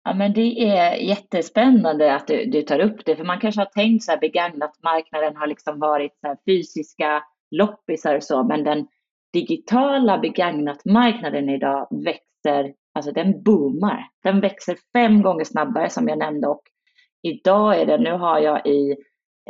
Ja, 0.04 0.14
men 0.14 0.32
det 0.32 0.68
är 0.68 0.94
jättespännande 0.94 2.14
att 2.14 2.26
du, 2.26 2.44
du, 2.44 2.62
tar 2.62 2.80
upp 2.80 3.04
det, 3.04 3.16
för 3.16 3.24
man 3.24 3.40
kanske 3.40 3.60
har 3.60 3.66
tänkt 3.66 4.04
så 4.04 4.10
här 4.10 4.18
begagnat 4.18 4.72
marknaden 4.82 5.36
har 5.36 5.46
liksom 5.46 5.78
varit 5.78 6.18
så 6.20 6.36
fysiska 6.46 7.22
loppisar 7.50 8.14
och 8.14 8.24
så, 8.24 8.44
men 8.44 8.64
den 8.64 8.86
digitala 9.32 10.18
begagnat 10.18 10.84
marknaden 10.84 11.48
idag 11.48 11.88
växer, 12.04 12.74
alltså 12.94 13.12
den 13.12 13.42
boomar. 13.42 14.08
Den 14.22 14.40
växer 14.40 14.76
fem 14.96 15.22
gånger 15.22 15.44
snabbare 15.44 15.90
som 15.90 16.08
jag 16.08 16.18
nämnde 16.18 16.48
och 16.48 16.62
idag 17.22 17.80
är 17.80 17.86
det, 17.86 17.98
nu 17.98 18.12
har 18.12 18.40
jag 18.40 18.66
i 18.66 18.96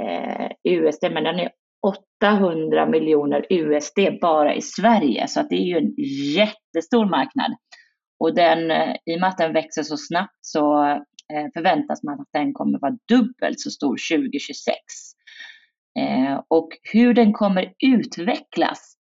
Eh, 0.01 0.51
USD, 0.65 1.03
men 1.03 1.25
den 1.25 1.41
är 1.41 1.51
800 2.23 2.87
miljoner 2.87 3.47
USD 3.51 3.99
bara 4.21 4.55
i 4.55 4.61
Sverige, 4.63 5.29
så 5.29 5.41
att 5.41 5.51
det 5.51 5.57
är 5.57 5.65
ju 5.65 5.77
en 5.77 5.95
jättestor 6.35 7.07
marknad. 7.07 7.57
Och 8.19 8.35
den, 8.35 8.71
eh, 8.71 8.97
i 9.05 9.17
och 9.17 9.21
med 9.21 9.29
att 9.29 9.39
den 9.39 9.53
växer 9.53 9.83
så 9.83 9.97
snabbt 9.97 10.39
så 10.41 10.85
eh, 11.33 11.47
förväntas 11.55 12.03
man 12.03 12.21
att 12.21 12.29
den 12.33 12.53
kommer 12.53 12.79
vara 12.79 12.97
dubbelt 13.09 13.61
så 13.61 13.71
stor 13.71 13.97
2026. 14.17 14.77
Eh, 15.99 16.43
och 16.49 16.69
hur 16.93 17.15
den 17.15 17.33
kommer 17.33 17.73
utvecklas, 17.87 18.97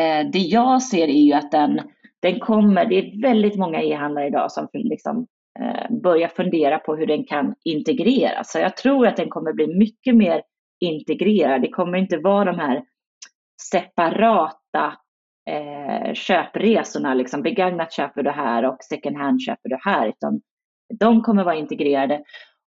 eh, 0.00 0.30
det 0.32 0.38
jag 0.38 0.82
ser 0.82 1.08
är 1.08 1.22
ju 1.22 1.32
att 1.32 1.50
den, 1.50 1.80
den 2.22 2.40
kommer, 2.40 2.86
det 2.86 2.98
är 2.98 3.22
väldigt 3.22 3.56
många 3.56 3.82
e-handlare 3.82 4.26
idag 4.26 4.52
som 4.52 4.68
liksom 4.72 5.26
Eh, 5.60 5.96
börja 6.02 6.28
fundera 6.28 6.78
på 6.78 6.96
hur 6.96 7.06
den 7.06 7.24
kan 7.24 7.54
integreras. 7.64 8.52
Så 8.52 8.58
jag 8.58 8.76
tror 8.76 9.06
att 9.06 9.16
den 9.16 9.28
kommer 9.28 9.52
bli 9.52 9.66
mycket 9.66 10.16
mer 10.16 10.42
integrerad. 10.80 11.62
Det 11.62 11.70
kommer 11.70 11.98
inte 11.98 12.18
vara 12.18 12.44
de 12.44 12.58
här 12.58 12.82
separata 13.70 14.98
eh, 15.50 16.14
köpresorna, 16.14 17.14
liksom 17.14 17.42
begagnat 17.42 17.92
köper 17.92 18.22
du 18.22 18.30
här 18.30 18.64
och 18.64 18.76
second 18.80 19.16
hand 19.16 19.42
köper 19.42 19.68
du 19.68 19.78
här, 19.84 20.08
utan 20.08 20.40
de 20.98 21.22
kommer 21.22 21.44
vara 21.44 21.54
integrerade 21.54 22.22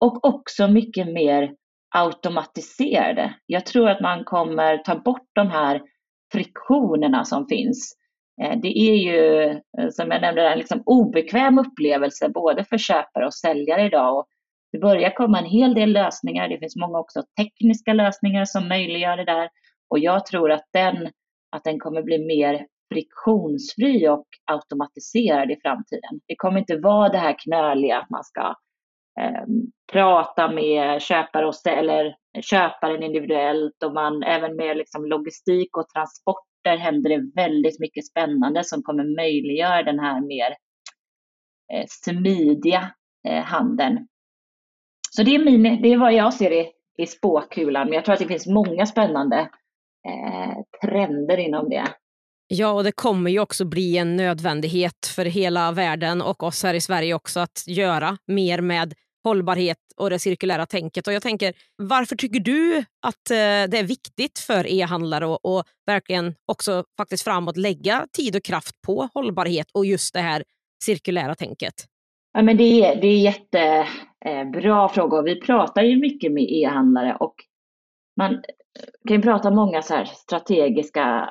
och 0.00 0.24
också 0.24 0.68
mycket 0.68 1.06
mer 1.06 1.54
automatiserade. 1.94 3.34
Jag 3.46 3.66
tror 3.66 3.88
att 3.88 4.00
man 4.00 4.24
kommer 4.24 4.78
ta 4.78 4.98
bort 4.98 5.28
de 5.32 5.48
här 5.48 5.82
friktionerna 6.32 7.24
som 7.24 7.46
finns. 7.46 7.96
Eh, 8.42 8.58
det 8.62 8.78
är 8.78 8.94
ju, 8.94 9.42
eh, 9.78 9.88
som 9.90 10.10
jag 10.10 10.20
nämnde, 10.20 10.48
en 10.48 10.58
liksom 10.58 10.82
obekväm 10.86 11.58
upplevelse 11.58 12.28
både 12.28 12.64
för 12.64 12.78
köpare 12.78 13.26
och 13.26 13.34
säljare 13.34 13.86
idag. 13.86 14.18
Och 14.18 14.26
det 14.72 14.78
börjar 14.78 15.10
komma 15.10 15.38
en 15.38 15.44
hel 15.44 15.74
del 15.74 15.92
lösningar. 15.92 16.48
Det 16.48 16.58
finns 16.58 16.76
många 16.76 16.98
också 16.98 17.22
tekniska 17.40 17.92
lösningar 17.92 18.44
som 18.44 18.68
möjliggör 18.68 19.16
det 19.16 19.24
där. 19.24 19.48
Och 19.90 19.98
jag 19.98 20.26
tror 20.26 20.50
att 20.50 20.64
den, 20.72 21.08
att 21.56 21.64
den 21.64 21.78
kommer 21.78 22.02
bli 22.02 22.18
mer 22.18 22.66
friktionsfri 22.92 24.08
och 24.08 24.26
automatiserad 24.44 25.50
i 25.50 25.56
framtiden. 25.62 26.20
Det 26.26 26.36
kommer 26.36 26.58
inte 26.58 26.76
vara 26.76 27.08
det 27.08 27.18
här 27.18 27.36
knöliga 27.38 27.98
att 27.98 28.10
man 28.10 28.24
ska 28.24 28.54
eh, 29.20 29.44
prata 29.92 30.50
med 30.50 31.02
köpare 31.02 31.46
och 31.46 31.54
ställer, 31.54 32.16
köparen 32.40 33.02
individuellt 33.02 33.82
och 33.84 33.94
man 33.94 34.22
även 34.22 34.56
med 34.56 34.76
liksom 34.76 35.06
logistik 35.06 35.76
och 35.76 35.88
transport 35.88 36.49
transporter 36.64 36.84
händer 36.84 37.10
det 37.10 37.30
väldigt 37.34 37.80
mycket 37.80 38.06
spännande 38.06 38.64
som 38.64 38.82
kommer 38.82 39.16
möjliggöra 39.16 39.82
den 39.82 39.98
här 39.98 40.20
mer 40.20 40.56
eh, 41.72 41.86
smidiga 41.88 42.92
eh, 43.28 43.44
handeln. 43.44 44.06
Så 45.10 45.22
det 45.22 45.34
är, 45.34 45.44
min, 45.44 45.82
det 45.82 45.92
är 45.92 45.98
vad 45.98 46.14
jag 46.14 46.34
ser 46.34 46.50
i, 46.50 46.70
i 46.98 47.06
spåkulan, 47.06 47.86
men 47.86 47.94
jag 47.94 48.04
tror 48.04 48.12
att 48.12 48.20
det 48.20 48.26
finns 48.26 48.46
många 48.46 48.86
spännande 48.86 49.38
eh, 50.08 50.88
trender 50.88 51.38
inom 51.38 51.68
det. 51.68 51.84
Ja, 52.52 52.72
och 52.72 52.84
det 52.84 52.92
kommer 52.92 53.30
ju 53.30 53.40
också 53.40 53.64
bli 53.64 53.96
en 53.96 54.16
nödvändighet 54.16 55.06
för 55.14 55.24
hela 55.24 55.72
världen 55.72 56.22
och 56.22 56.42
oss 56.42 56.62
här 56.62 56.74
i 56.74 56.80
Sverige 56.80 57.14
också 57.14 57.40
att 57.40 57.64
göra 57.66 58.16
mer 58.26 58.60
med 58.60 58.94
hållbarhet 59.24 59.78
och 59.96 60.10
det 60.10 60.18
cirkulära 60.18 60.66
tänket. 60.66 61.06
Och 61.06 61.12
jag 61.12 61.22
tänker, 61.22 61.54
varför 61.76 62.16
tycker 62.16 62.40
du 62.40 62.78
att 62.78 63.30
eh, 63.30 63.70
det 63.70 63.78
är 63.78 63.86
viktigt 63.86 64.38
för 64.38 64.66
e-handlare 64.66 65.34
att 65.34 65.66
verkligen 65.86 66.34
också 66.46 66.84
faktiskt 66.96 67.24
framåt 67.24 67.56
lägga 67.56 68.06
tid 68.12 68.36
och 68.36 68.44
kraft 68.44 68.82
på 68.86 69.08
hållbarhet 69.14 69.66
och 69.74 69.86
just 69.86 70.14
det 70.14 70.20
här 70.20 70.44
cirkulära 70.84 71.34
tänket? 71.34 71.74
Ja, 72.32 72.42
men 72.42 72.56
det, 72.56 72.84
är, 72.84 73.00
det 73.00 73.06
är 73.06 73.18
jättebra 73.18 73.86
eh, 74.24 74.52
fråga. 74.52 74.88
frågor. 74.88 75.22
Vi 75.22 75.40
pratar 75.40 75.82
ju 75.82 75.96
mycket 75.96 76.32
med 76.32 76.46
e-handlare 76.50 77.16
och 77.20 77.34
man 78.16 78.34
eh, 78.34 78.40
kan 79.08 79.16
ju 79.16 79.22
prata 79.22 79.50
många 79.50 79.82
så 79.82 79.94
här 79.94 80.04
strategiska 80.04 81.28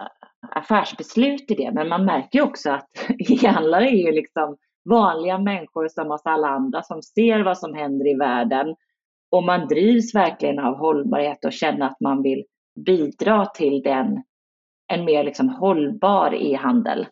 affärsbeslut 0.51 1.51
i 1.51 1.55
det, 1.55 1.71
men 1.73 1.89
man 1.89 2.05
märker 2.05 2.41
också 2.41 2.69
att 2.69 2.89
e-handlare 3.19 3.89
är 3.89 4.05
ju 4.05 4.11
liksom 4.11 4.57
vanliga 4.89 5.37
människor 5.37 5.87
som 5.87 6.11
oss 6.11 6.21
alla 6.25 6.47
andra 6.47 6.81
som 6.81 7.01
ser 7.01 7.43
vad 7.43 7.57
som 7.57 7.73
händer 7.73 8.07
i 8.07 8.15
världen 8.15 8.75
och 9.31 9.43
man 9.43 9.67
drivs 9.67 10.15
verkligen 10.15 10.59
av 10.59 10.77
hållbarhet 10.77 11.45
och 11.45 11.53
känner 11.53 11.85
att 11.85 11.99
man 11.99 12.21
vill 12.23 12.45
bidra 12.85 13.45
till 13.45 13.81
den, 13.81 14.23
en 14.93 15.05
mer 15.05 15.23
liksom 15.23 15.49
hållbar 15.49 16.33
e-handel. 16.33 17.07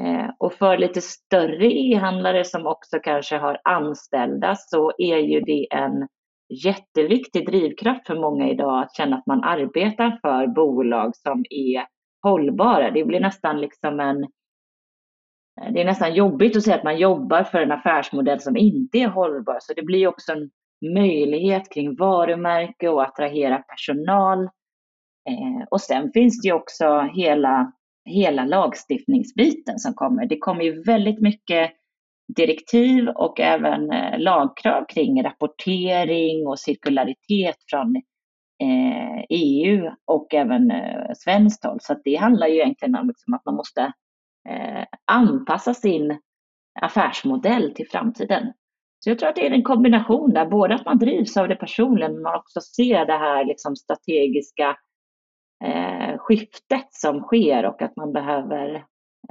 Eh, 0.00 0.30
och 0.38 0.52
för 0.52 0.78
lite 0.78 1.00
större 1.00 1.66
e-handlare 1.66 2.44
som 2.44 2.66
också 2.66 2.98
kanske 3.02 3.38
har 3.38 3.60
anställda 3.64 4.54
så 4.56 4.92
är 4.98 5.16
ju 5.16 5.40
det 5.40 5.66
en 5.70 6.08
jätteviktig 6.64 7.46
drivkraft 7.46 8.06
för 8.06 8.20
många 8.20 8.48
idag 8.48 8.82
att 8.82 8.96
känna 8.96 9.16
att 9.16 9.26
man 9.26 9.44
arbetar 9.44 10.18
för 10.22 10.46
bolag 10.46 11.16
som 11.16 11.44
är 11.50 11.86
hållbara. 12.22 12.90
Det 12.90 13.04
blir 13.04 13.20
nästan 13.20 13.60
liksom 13.60 14.00
en 14.00 14.26
Eh, 15.60 15.72
det 15.72 15.80
är 15.80 15.84
nästan 15.84 16.14
jobbigt 16.14 16.56
att 16.56 16.62
säga 16.62 16.76
att 16.76 16.84
man 16.84 16.98
jobbar 16.98 17.44
för 17.44 17.58
en 17.58 17.72
affärsmodell 17.72 18.40
som 18.40 18.56
inte 18.56 18.98
är 18.98 19.08
hållbar. 19.08 19.58
Så 19.60 19.72
det 19.74 19.82
blir 19.82 20.06
också 20.06 20.32
en 20.32 20.50
möjlighet 20.94 21.72
kring 21.72 21.96
varumärke 21.96 22.88
och 22.88 23.02
attrahera 23.02 23.58
personal. 23.58 24.44
Eh, 25.28 25.66
och 25.70 25.80
sen 25.80 26.12
finns 26.12 26.42
det 26.42 26.48
ju 26.48 26.54
också 26.54 27.00
hela 27.00 27.72
hela 28.08 28.44
lagstiftningsbiten 28.44 29.78
som 29.78 29.94
kommer. 29.94 30.26
Det 30.26 30.38
kommer 30.38 30.64
ju 30.64 30.82
väldigt 30.82 31.20
mycket 31.20 31.70
direktiv 32.36 33.08
och 33.08 33.40
även 33.40 33.90
eh, 33.90 34.18
lagkrav 34.18 34.84
kring 34.88 35.22
rapportering 35.22 36.46
och 36.46 36.58
cirkularitet 36.58 37.56
från 37.70 37.96
eh, 38.62 39.24
EU 39.30 39.90
och 40.04 40.34
även 40.34 40.70
eh, 40.70 41.12
svenskt 41.16 41.64
håll. 41.64 41.78
Så 41.80 41.96
det 42.04 42.16
handlar 42.16 42.46
ju 42.46 42.54
egentligen 42.54 42.94
om 42.94 43.08
liksom 43.08 43.34
att 43.34 43.44
man 43.44 43.54
måste 43.54 43.92
Eh, 44.48 44.84
anpassa 45.04 45.74
sin 45.74 46.18
affärsmodell 46.80 47.74
till 47.74 47.88
framtiden. 47.88 48.52
Så 49.00 49.10
jag 49.10 49.18
tror 49.18 49.28
att 49.28 49.36
det 49.36 49.46
är 49.46 49.50
en 49.50 49.62
kombination 49.62 50.32
där, 50.32 50.46
både 50.46 50.74
att 50.74 50.84
man 50.84 50.98
drivs 50.98 51.36
av 51.36 51.48
det 51.48 51.56
personligen 51.56 52.12
men 52.12 52.22
man 52.22 52.34
också 52.34 52.60
ser 52.60 53.06
det 53.06 53.18
här 53.18 53.44
liksom 53.44 53.76
strategiska 53.76 54.76
eh, 55.64 56.18
skiftet 56.18 56.86
som 56.90 57.20
sker 57.20 57.66
och 57.66 57.82
att 57.82 57.96
man 57.96 58.12
behöver 58.12 58.74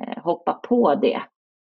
eh, 0.01 0.23
hoppa 0.23 0.53
på 0.53 0.95
det. 0.95 1.21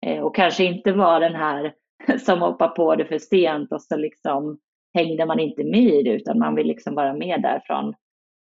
Eh, 0.05 0.23
och 0.23 0.35
kanske 0.35 0.63
inte 0.63 0.91
vara 0.91 1.19
den 1.19 1.35
här 1.35 1.73
som 2.25 2.41
hoppar 2.41 2.67
på 2.67 2.95
det 2.95 3.05
för 3.05 3.19
sent 3.19 3.71
och 3.71 3.81
så 3.81 3.97
liksom 3.97 4.59
hängde 4.93 5.25
man 5.25 5.39
inte 5.39 5.63
med 5.63 5.93
i 5.93 6.03
det 6.03 6.11
utan 6.11 6.39
man 6.39 6.55
vill 6.55 6.67
liksom 6.67 6.95
vara 6.95 7.13
med 7.13 7.41
därifrån 7.41 7.93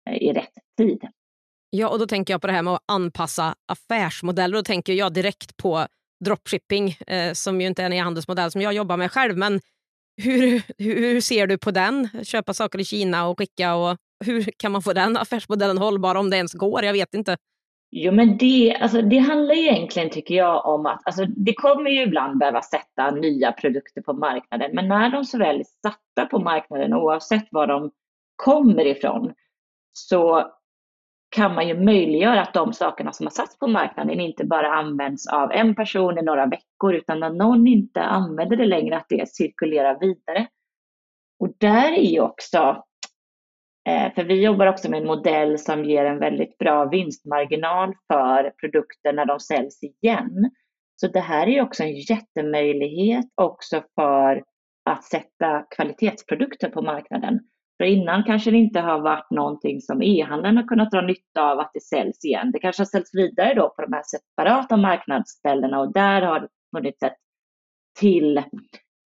eh, 0.10 0.18
i 0.18 0.34
rätt 0.34 0.54
tid. 0.78 1.08
Ja, 1.76 1.90
och 1.90 2.00
då 2.00 2.06
tänker 2.08 2.34
jag 2.34 2.42
på 2.42 2.48
det 2.48 2.54
här 2.54 2.62
med 2.62 2.74
att 2.74 2.84
anpassa 2.86 3.56
affärsmodeller. 3.66 4.58
Då 4.58 4.64
tänker 4.64 4.94
jag 4.94 5.14
direkt 5.14 5.58
på 5.58 5.88
dropshipping 6.26 6.98
eh, 7.08 7.34
som 7.34 7.62
ju 7.62 7.68
inte 7.68 7.82
är 7.82 7.86
en 7.86 7.94
e-handelsmodell 7.94 8.52
som 8.52 8.62
jag 8.62 8.74
jobbar 8.74 8.98
med 8.98 9.12
själv. 9.12 9.38
Men 9.38 9.60
hur, 10.22 10.62
hur 10.78 11.22
ser 11.22 11.48
du 11.48 11.58
på 11.58 11.72
den? 11.72 12.10
Köpa 12.24 12.54
saker 12.54 12.80
i 12.80 12.86
Kina 12.86 13.28
och 13.28 13.38
skicka 13.38 13.76
och 13.76 13.98
hur 14.26 14.44
kan 14.58 14.72
man 14.72 14.82
få 14.82 14.94
den 14.94 15.18
affärsmodellen 15.18 15.78
hållbar 15.78 16.16
om 16.16 16.30
det 16.30 16.38
ens 16.38 16.54
går? 16.54 16.84
Jag 16.84 16.94
vet 16.94 17.14
inte. 17.14 17.38
Jo, 17.92 18.12
men 18.12 18.38
det, 18.38 18.78
alltså, 18.82 19.02
det 19.02 19.18
handlar 19.18 19.56
egentligen, 19.56 20.10
tycker 20.10 20.36
jag, 20.36 20.66
om 20.66 20.86
att 20.86 21.02
alltså, 21.06 21.26
det 21.26 21.54
kommer 21.54 21.90
ju 21.90 22.02
ibland 22.02 22.38
behöva 22.38 22.62
sätta 22.62 23.12
nya 23.12 23.52
produkter 23.52 24.02
på 24.02 24.14
marknaden, 24.14 24.72
men 24.74 24.88
när 24.88 25.10
de 25.10 25.26
så 25.26 25.38
väl 25.38 25.60
är 25.60 25.66
satta 25.82 26.26
på 26.26 26.40
marknaden, 26.40 26.94
oavsett 26.94 27.48
var 27.52 27.68
de 27.68 27.92
kommer 28.36 28.86
ifrån, 28.86 29.34
så 29.94 30.52
kan 31.34 31.56
man 31.56 31.68
ju 31.68 31.80
möjliggöra 31.80 32.42
att 32.42 32.54
de 32.54 32.74
sakerna 32.74 33.14
som 33.14 33.26
har 33.26 33.32
satts 33.32 33.60
på 33.60 33.68
marknaden 33.68 34.20
inte 34.20 34.46
bara 34.46 34.74
används 34.74 35.28
av 35.28 35.52
en 35.52 35.76
person 35.76 36.18
i 36.18 36.22
några 36.22 36.46
veckor, 36.46 36.94
utan 36.94 37.20
när 37.20 37.30
någon 37.30 37.68
inte 37.68 38.02
använder 38.02 38.58
det 38.58 38.66
längre, 38.66 38.98
att 38.98 39.06
det 39.10 39.30
cirkulerar 39.30 40.00
vidare. 40.00 40.48
Och 41.40 41.50
där 41.58 41.92
är 41.92 42.12
ju 42.12 42.22
också 42.22 42.84
eh, 43.90 44.14
för 44.14 44.24
vi 44.24 44.44
jobbar 44.44 44.68
också 44.68 44.90
med 44.90 45.02
en 45.02 45.08
modell 45.08 45.60
som 45.60 45.86
ger 45.86 46.06
en 46.06 46.20
väldigt 46.20 46.58
bra 46.58 46.86
vinstmarginal 46.86 47.94
för 48.14 48.50
produkter 48.50 49.14
när 49.14 49.26
de 49.26 49.40
säljs 49.40 49.84
igen. 49.84 50.52
Så 50.96 51.08
det 51.08 51.20
här 51.20 51.48
är 51.48 51.62
också 51.62 51.84
en 51.84 51.96
jättemöjlighet 51.96 53.26
också 53.36 53.84
för 53.96 54.44
att 54.90 55.04
sätta 55.04 55.66
kvalitetsprodukter 55.76 56.70
på 56.70 56.82
marknaden. 56.82 57.40
För 57.84 57.88
innan 57.88 58.24
kanske 58.24 58.52
det 58.52 58.58
inte 58.58 58.80
har 58.80 59.00
varit 59.00 59.32
någonting 59.32 59.82
som 59.82 60.02
e-handeln 60.02 60.58
har 60.58 60.64
kunnat 60.64 60.92
dra 60.92 61.02
nytta 61.02 61.52
av 61.52 61.60
att 61.60 61.72
det 61.74 61.82
säljs 61.82 62.26
igen. 62.26 62.52
Det 62.52 62.60
kanske 62.60 62.82
har 62.82 62.86
säljts 62.86 63.16
vidare 63.16 63.54
då 63.54 63.70
på 63.70 63.82
de 63.82 63.94
här 63.94 64.04
separata 64.06 64.78
marknadsställena 64.78 65.80
och 65.80 65.94
där 65.94 66.22
har 66.22 66.40
det 66.40 66.48
funnits 66.76 67.04
ett 67.04 67.18
till 68.00 68.44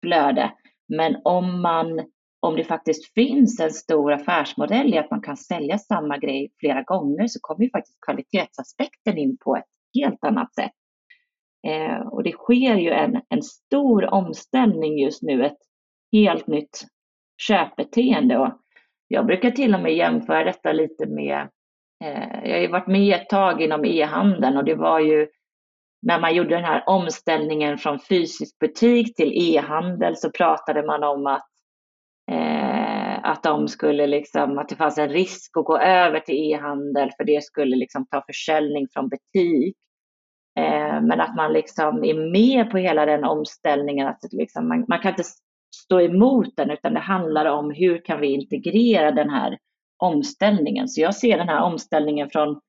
flöde. 0.03 0.51
Men 0.87 1.15
om 1.23 1.61
man 1.61 2.01
om 2.39 2.55
det 2.55 2.63
faktiskt 2.63 3.13
finns 3.13 3.59
en 3.59 3.71
stor 3.71 4.11
affärsmodell 4.11 4.93
i 4.93 4.97
att 4.97 5.11
man 5.11 5.21
kan 5.21 5.37
sälja 5.37 5.77
samma 5.77 6.17
grej 6.17 6.51
flera 6.59 6.81
gånger 6.83 7.27
så 7.27 7.39
kommer 7.41 7.63
ju 7.63 7.69
faktiskt 7.69 8.01
kvalitetsaspekten 8.05 9.17
in 9.17 9.37
på 9.37 9.55
ett 9.55 9.69
helt 10.01 10.23
annat 10.23 10.55
sätt. 10.55 10.71
Eh, 11.67 12.07
och 12.07 12.23
det 12.23 12.31
sker 12.31 12.75
ju 12.75 12.89
en, 12.89 13.21
en 13.29 13.43
stor 13.43 14.13
omställning 14.13 14.99
just 14.99 15.21
nu, 15.21 15.45
ett 15.45 15.59
helt 16.11 16.47
nytt 16.47 16.85
köpbeteende. 17.37 18.37
Och 18.37 18.60
jag 19.11 19.25
brukar 19.25 19.51
till 19.51 19.75
och 19.75 19.79
med 19.79 19.95
jämföra 19.95 20.43
detta 20.43 20.71
lite 20.71 21.05
med, 21.05 21.49
eh, 22.03 22.49
jag 22.49 22.55
har 22.55 22.61
ju 22.61 22.67
varit 22.67 22.87
med 22.87 23.15
ett 23.15 23.29
tag 23.29 23.61
inom 23.61 23.85
e-handeln 23.85 24.57
och 24.57 24.65
det 24.65 24.75
var 24.75 24.99
ju 24.99 25.27
när 26.01 26.19
man 26.19 26.35
gjorde 26.35 26.55
den 26.55 26.63
här 26.63 26.83
omställningen 26.87 27.77
från 27.77 27.99
fysisk 27.99 28.59
butik 28.59 29.15
till 29.15 29.31
e-handel 29.33 30.17
så 30.17 30.31
pratade 30.31 30.85
man 30.85 31.03
om 31.03 31.27
att 31.27 31.47
eh, 32.31 32.91
att 33.23 33.43
de 33.43 33.67
skulle 33.67 34.07
liksom, 34.07 34.57
att 34.57 34.69
det 34.69 34.75
fanns 34.75 34.97
en 34.97 35.09
risk 35.09 35.57
att 35.57 35.65
gå 35.65 35.77
över 35.77 36.19
till 36.19 36.35
e-handel 36.35 37.11
för 37.17 37.23
det 37.23 37.43
skulle 37.43 37.75
liksom 37.75 38.05
ta 38.05 38.23
försäljning 38.27 38.87
från 38.93 39.09
butik. 39.09 39.75
Eh, 40.59 41.01
men 41.01 41.21
att 41.21 41.35
man 41.35 41.53
liksom 41.53 42.03
är 42.03 42.31
med 42.31 42.71
på 42.71 42.77
hela 42.77 43.05
den 43.05 43.23
omställningen, 43.23 44.07
att 44.07 44.19
liksom 44.31 44.67
man, 44.67 44.85
man, 44.87 44.99
kan 44.99 45.11
inte 45.11 45.23
stå 45.75 46.01
emot 46.01 46.55
den 46.55 46.71
utan 46.71 46.93
det 46.93 46.99
handlar 46.99 47.45
om 47.45 47.71
hur 47.71 48.05
kan 48.05 48.21
vi 48.21 48.27
integrera 48.27 49.11
den 49.11 49.29
här 49.29 49.57
omställningen. 49.97 50.87
Så 50.87 51.01
jag 51.01 51.15
ser 51.15 51.37
den 51.37 51.49
här 51.49 51.61
omställningen 51.61 52.29
från, 52.29 52.59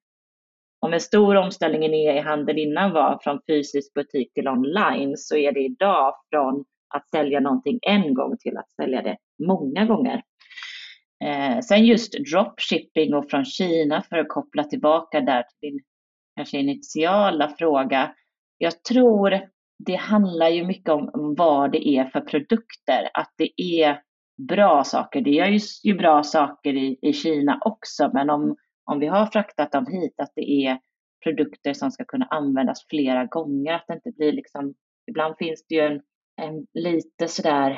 om 0.80 0.92
en 0.92 1.00
stor 1.00 1.36
omställning 1.36 1.94
i 1.94 2.06
e-handel 2.06 2.58
innan 2.58 2.92
var 2.92 3.18
från 3.22 3.40
fysisk 3.48 3.94
butik 3.94 4.32
till 4.32 4.48
online 4.48 5.16
så 5.16 5.36
är 5.36 5.52
det 5.52 5.60
idag 5.60 6.14
från 6.30 6.64
att 6.94 7.08
sälja 7.08 7.40
någonting 7.40 7.78
en 7.82 8.14
gång 8.14 8.36
till 8.38 8.56
att 8.56 8.70
sälja 8.70 9.02
det 9.02 9.16
många 9.46 9.84
gånger. 9.84 10.22
Eh, 11.24 11.60
sen 11.60 11.84
just 11.84 12.12
dropshipping 12.12 13.14
och 13.14 13.30
från 13.30 13.44
Kina 13.44 14.02
för 14.02 14.18
att 14.18 14.28
koppla 14.28 14.64
tillbaka 14.64 15.20
där 15.20 15.42
till 15.42 15.70
din 15.70 15.80
kanske 16.36 16.58
initiala 16.58 17.48
fråga. 17.48 18.14
Jag 18.58 18.84
tror 18.84 19.40
det 19.86 19.94
handlar 19.94 20.48
ju 20.48 20.66
mycket 20.66 20.88
om 20.88 21.34
vad 21.38 21.72
det 21.72 21.88
är 21.88 22.04
för 22.04 22.20
produkter, 22.20 23.10
att 23.14 23.34
det 23.36 23.62
är 23.62 24.02
bra 24.48 24.84
saker. 24.84 25.20
Det 25.20 25.30
görs 25.30 25.84
ju 25.84 25.94
bra 25.94 26.22
saker 26.22 26.76
i, 26.76 26.98
i 27.02 27.12
Kina 27.12 27.60
också, 27.64 28.10
men 28.14 28.30
om, 28.30 28.56
om 28.84 28.98
vi 28.98 29.06
har 29.06 29.26
fraktat 29.26 29.72
dem 29.72 29.86
hit, 29.86 30.14
att 30.16 30.32
det 30.34 30.66
är 30.66 30.78
produkter 31.24 31.72
som 31.72 31.90
ska 31.90 32.04
kunna 32.04 32.26
användas 32.26 32.86
flera 32.90 33.24
gånger, 33.26 33.74
att 33.74 33.84
det 33.88 33.94
inte 33.94 34.12
blir 34.16 34.32
liksom, 34.32 34.74
ibland 35.10 35.34
finns 35.38 35.66
det 35.68 35.74
ju 35.74 35.80
en, 35.80 36.02
en 36.42 36.66
lite 36.74 37.28
sådär 37.28 37.70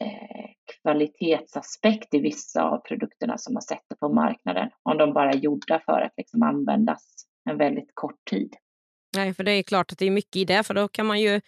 eh, 0.00 0.50
kvalitetsaspekt 0.82 2.14
i 2.14 2.18
vissa 2.18 2.62
av 2.62 2.78
produkterna 2.78 3.38
som 3.38 3.54
man 3.54 3.62
sätter 3.62 3.96
på 4.00 4.08
marknaden. 4.08 4.70
Om 4.82 4.98
de 4.98 5.12
bara 5.12 5.30
är 5.30 5.38
gjorda 5.38 5.80
för 5.86 6.00
att 6.00 6.12
liksom 6.16 6.42
användas 6.42 7.26
en 7.50 7.58
väldigt 7.58 7.90
kort 7.94 8.24
tid. 8.30 8.54
Nej, 9.14 9.34
för 9.34 9.44
det 9.44 9.52
är 9.52 9.62
klart 9.62 9.92
att 9.92 9.98
det 9.98 10.06
är 10.06 10.10
mycket 10.10 10.36
i 10.36 10.44
det, 10.44 10.62
för 10.62 10.74
då 10.74 10.88
kan 10.88 11.06
man 11.06 11.20
ju 11.20 11.40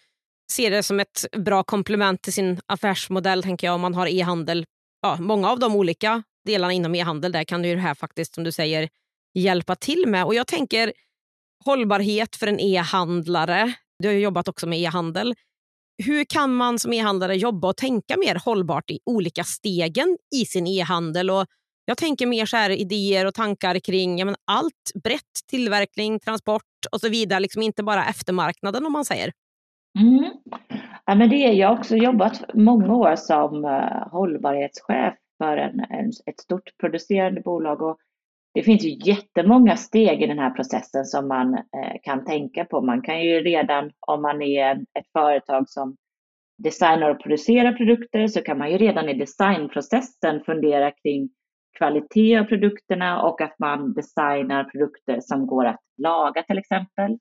se 0.51 0.69
det 0.69 0.83
som 0.83 0.99
ett 0.99 1.25
bra 1.37 1.63
komplement 1.63 2.21
till 2.21 2.33
sin 2.33 2.59
affärsmodell, 2.65 3.43
tänker 3.43 3.67
jag, 3.67 3.75
om 3.75 3.81
man 3.81 3.93
har 3.93 4.07
e-handel. 4.07 4.65
Ja, 5.01 5.17
många 5.19 5.49
av 5.49 5.59
de 5.59 5.75
olika 5.75 6.23
delarna 6.45 6.73
inom 6.73 6.95
e-handel, 6.95 7.31
där 7.31 7.43
kan 7.43 7.63
ju 7.63 7.75
det 7.75 7.81
här 7.81 7.95
faktiskt, 7.95 8.35
som 8.35 8.43
du 8.43 8.51
säger, 8.51 8.89
hjälpa 9.33 9.75
till 9.75 10.03
med. 10.07 10.25
Och 10.25 10.35
jag 10.35 10.47
tänker 10.47 10.93
hållbarhet 11.65 12.35
för 12.35 12.47
en 12.47 12.59
e-handlare. 12.59 13.73
Du 13.99 14.07
har 14.07 14.13
ju 14.13 14.19
jobbat 14.19 14.47
också 14.47 14.67
med 14.67 14.79
e-handel 14.79 15.35
hur 16.03 16.25
kan 16.25 16.55
man 16.55 16.79
som 16.79 16.93
e-handlare 16.93 17.35
jobba 17.35 17.67
och 17.67 17.77
tänka 17.77 18.17
mer 18.17 18.35
hållbart 18.45 18.89
i 18.89 18.99
olika 19.05 19.43
stegen 19.43 20.17
i 20.35 20.45
sin 20.45 20.67
e-handel? 20.67 21.29
Och 21.29 21.45
jag 21.89 21.97
tänker 21.97 22.27
mer 22.27 22.45
så 22.45 22.57
här 22.57 22.69
idéer 22.69 23.25
och 23.25 23.33
tankar 23.33 23.79
kring 23.79 24.17
ja, 24.17 24.25
men 24.25 24.35
allt 24.45 25.03
brett, 25.03 25.33
tillverkning, 25.49 26.19
transport 26.19 26.63
och 26.91 26.99
så 26.99 27.09
vidare, 27.09 27.39
liksom 27.39 27.61
inte 27.61 27.83
bara 27.83 28.05
eftermarknaden 28.05 28.85
om 28.85 28.93
man 28.93 29.05
säger. 29.05 29.31
Mm. 29.99 30.31
Ja, 31.05 31.15
men 31.15 31.29
det 31.29 31.35
är 31.35 31.53
jag 31.53 31.67
har 31.67 31.77
också 31.77 31.95
jobbat 31.95 32.53
många 32.53 32.95
år 32.95 33.15
som 33.15 33.65
uh, 33.65 34.11
hållbarhetschef 34.11 35.13
för 35.37 35.57
en, 35.57 35.79
en, 35.79 36.11
ett 36.25 36.39
stort 36.39 36.77
producerande 36.79 37.41
bolag 37.41 37.81
och 37.81 37.97
det 38.53 38.63
finns 38.63 38.83
ju 38.83 39.11
jättemånga 39.11 39.77
steg 39.77 40.21
i 40.21 40.27
den 40.27 40.39
här 40.39 40.49
processen 40.49 41.05
som 41.05 41.27
man 41.27 41.53
eh, 41.53 41.97
kan 42.03 42.25
tänka 42.25 42.65
på. 42.65 42.81
Man 42.81 43.01
kan 43.01 43.21
ju 43.23 43.39
redan, 43.39 43.91
om 44.07 44.21
man 44.21 44.41
är 44.41 44.75
ett 44.75 45.11
företag 45.13 45.69
som 45.69 45.95
designar 46.63 47.09
och 47.09 47.21
producerar 47.21 47.73
produkter, 47.73 48.27
så 48.27 48.41
kan 48.41 48.57
man 48.57 48.71
ju 48.71 48.77
redan 48.77 49.09
i 49.09 49.13
designprocessen 49.13 50.43
fundera 50.45 50.91
kring 50.91 51.29
kvalitet 51.77 52.39
av 52.39 52.43
produkterna 52.43 53.21
och 53.21 53.41
att 53.41 53.59
man 53.59 53.93
designar 53.93 54.63
produkter 54.63 55.19
som 55.21 55.47
går 55.47 55.65
att 55.65 55.81
laga 55.97 56.43
till 56.43 56.57
exempel. 56.57 57.11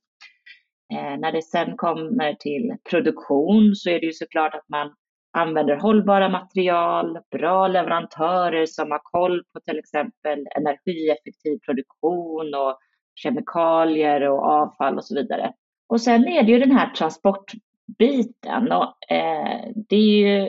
Eh, 0.93 1.19
när 1.19 1.33
det 1.33 1.43
sen 1.43 1.77
kommer 1.77 2.35
till 2.35 2.77
produktion 2.91 3.77
så 3.77 3.91
är 3.91 4.01
det 4.01 4.07
ju 4.07 4.13
såklart 4.13 4.55
att 4.55 4.69
man 4.69 4.95
använder 5.37 5.77
hållbara 5.77 6.29
material, 6.29 7.19
bra 7.31 7.69
leverantörer 7.69 8.67
som 8.67 8.91
har 8.91 9.01
koll 9.03 9.43
på 9.53 9.61
till 9.61 9.79
exempel 9.79 10.47
energieffektiv 10.57 11.59
produktion 11.59 12.55
och 12.55 12.79
kemikalier 13.15 14.21
och 14.21 14.43
avfall 14.43 14.97
och 14.97 15.05
så 15.05 15.15
vidare. 15.15 15.53
Och 15.89 16.01
sen 16.01 16.29
är 16.29 16.43
det 16.43 16.53
ju 16.53 16.59
den 16.59 16.71
här 16.71 16.91
transportbiten 16.91 18.73
och 18.73 19.13
eh, 19.13 19.61
det 19.89 19.97
är 19.97 20.19
ju 20.19 20.43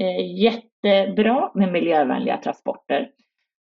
eh, 0.00 0.42
jättebra 0.42 1.50
med 1.54 1.72
miljövänliga 1.72 2.36
transporter. 2.36 3.10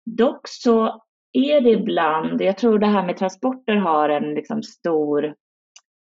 Dock 0.05 0.49
så 0.49 1.03
är 1.33 1.61
det 1.61 1.71
ibland, 1.71 2.41
jag 2.41 2.59
tror 2.59 2.79
det 2.79 2.87
här 2.87 3.07
med 3.07 3.17
transporter 3.17 3.77
har 3.77 4.09
en 4.09 4.35
liksom 4.35 4.63
stor 4.63 5.35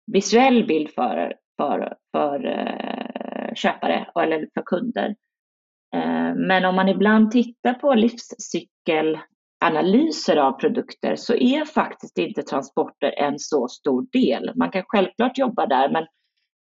visuell 0.07 0.67
bild 0.67 0.91
för, 0.91 1.35
för, 1.57 1.95
för 2.13 2.47
eh, 2.47 3.55
köpare 3.55 4.07
eller 4.15 4.49
för 4.55 4.63
kunder. 4.63 5.17
Eh, 5.95 6.35
men 6.35 6.65
om 6.65 6.75
man 6.75 6.89
ibland 6.89 7.31
tittar 7.31 7.75
på 7.75 7.95
livscykelanalyser 7.95 10.37
av 10.37 10.53
produkter 10.53 11.17
så 11.17 11.35
är 11.35 11.65
faktiskt 11.65 12.19
inte 12.19 12.43
transporter 12.43 13.15
en 13.19 13.39
så 13.39 13.69
stor 13.69 14.07
del. 14.13 14.53
Man 14.57 14.71
kan 14.71 14.85
självklart 14.87 15.39
jobba 15.39 15.67
där, 15.67 15.89
men 15.89 16.07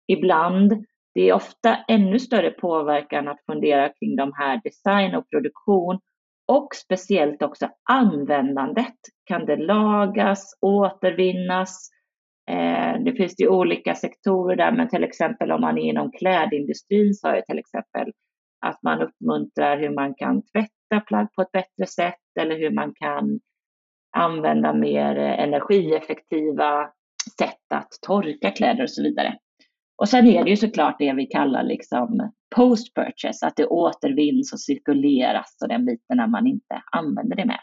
ibland, 0.07 0.85
det 1.13 1.29
är 1.29 1.33
ofta 1.33 1.77
ännu 1.87 2.19
större 2.19 2.51
påverkan 2.51 3.27
att 3.27 3.45
fundera 3.45 3.89
kring 3.89 4.15
de 4.15 4.33
här 4.35 4.61
design 4.63 5.15
och 5.15 5.29
produktion 5.29 5.99
och 6.49 6.75
speciellt 6.75 7.41
också 7.41 7.69
användandet. 7.89 8.95
Kan 9.25 9.45
det 9.45 9.55
lagas, 9.55 10.57
återvinnas? 10.61 11.89
Eh, 12.51 13.03
det 13.05 13.13
finns 13.17 13.41
ju 13.41 13.47
olika 13.47 13.95
sektorer 13.95 14.55
där, 14.55 14.71
men 14.71 14.89
till 14.89 15.03
exempel 15.03 15.51
om 15.51 15.61
man 15.61 15.77
är 15.77 15.81
inom 15.81 16.11
klädindustrin 16.11 17.13
så 17.13 17.27
är 17.27 17.35
det 17.35 17.45
till 17.45 17.59
exempel 17.59 18.11
att 18.65 18.83
man 18.83 19.01
uppmuntrar 19.01 19.77
hur 19.77 19.89
man 19.89 20.15
kan 20.15 20.41
tvätta 20.41 21.05
plagg 21.07 21.27
på 21.35 21.41
ett 21.41 21.51
bättre 21.51 21.85
sätt 21.87 22.37
eller 22.39 22.57
hur 22.57 22.71
man 22.71 22.93
kan 22.95 23.39
använda 24.17 24.73
mer 24.73 25.15
energieffektiva 25.15 26.89
sätt 27.39 27.73
att 27.73 27.89
torka 28.07 28.51
kläder 28.51 28.83
och 28.83 28.91
så 28.91 29.03
vidare. 29.03 29.37
Och 29.99 30.09
sen 30.09 30.27
är 30.27 30.43
det 30.43 30.49
ju 30.49 30.57
såklart 30.57 30.95
det 30.99 31.13
vi 31.13 31.25
kallar 31.25 31.63
liksom 31.63 32.31
post 32.55 32.95
purchase, 32.95 33.45
att 33.45 33.55
det 33.55 33.65
återvinns 33.65 34.53
och 34.53 34.59
cirkuleras 34.59 35.57
och 35.61 35.67
den 35.67 35.85
biten 35.85 36.17
när 36.17 36.27
man 36.27 36.47
inte 36.47 36.81
använder 36.91 37.35
det 37.35 37.45
med. 37.45 37.59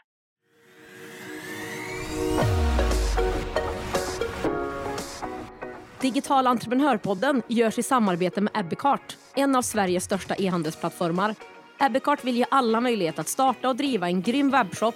Digital 6.00 6.46
entreprenörpodden 6.46 7.42
görs 7.48 7.78
i 7.78 7.82
samarbete 7.82 8.40
med 8.40 8.52
Ebbecart, 8.56 9.16
en 9.36 9.56
av 9.56 9.62
Sveriges 9.62 10.04
största 10.04 10.34
e-handelsplattformar. 10.34 11.34
Ebbecart 11.80 12.24
vill 12.24 12.36
ge 12.36 12.44
alla 12.50 12.80
möjlighet 12.80 13.18
att 13.18 13.28
starta 13.28 13.68
och 13.68 13.76
driva 13.76 14.08
en 14.08 14.22
grym 14.22 14.50
webbshop 14.50 14.94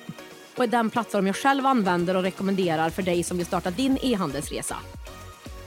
och 0.57 0.64
är 0.64 0.68
den 0.68 0.90
plattform 0.90 1.26
jag 1.26 1.37
själv 1.37 1.66
använder 1.66 2.16
och 2.16 2.22
rekommenderar 2.22 2.90
för 2.90 3.03
dig 3.03 3.22
som 3.22 3.37
vill 3.37 3.46
starta 3.46 3.70
din 3.70 3.98
e-handelsresa. 4.03 4.76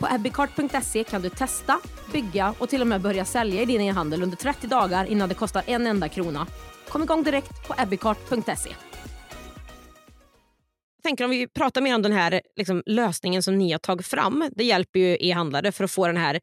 På 0.03 0.09
ebbicart.se 0.15 1.03
kan 1.03 1.21
du 1.21 1.29
testa, 1.29 1.79
bygga 2.11 2.55
och 2.59 2.69
till 2.69 2.81
och 2.81 2.87
med 2.87 3.01
börja 3.01 3.25
sälja 3.25 3.61
i 3.61 3.65
din 3.65 3.81
e-handel 3.81 4.23
under 4.23 4.37
30 4.37 4.67
dagar 4.67 5.05
innan 5.05 5.29
det 5.29 5.35
kostar 5.35 5.63
en 5.67 5.87
enda 5.87 6.09
krona. 6.09 6.47
Kom 6.89 7.03
igång 7.03 7.23
direkt 7.23 7.67
på 7.67 7.75
ebbicart.se. 7.77 8.69
Jag 10.95 11.03
tänker 11.03 11.23
om 11.23 11.29
vi 11.29 11.47
pratar 11.47 11.81
mer 11.81 11.95
om 11.95 12.01
den 12.01 12.11
här 12.11 12.41
liksom, 12.55 12.83
lösningen 12.85 13.43
som 13.43 13.57
ni 13.57 13.71
har 13.71 13.79
tagit 13.79 14.07
fram. 14.07 14.49
Det 14.55 14.63
hjälper 14.63 14.99
ju 14.99 15.17
e-handlare 15.19 15.71
för 15.71 15.83
att 15.83 15.91
få 15.91 16.07
den 16.07 16.17
här 16.17 16.39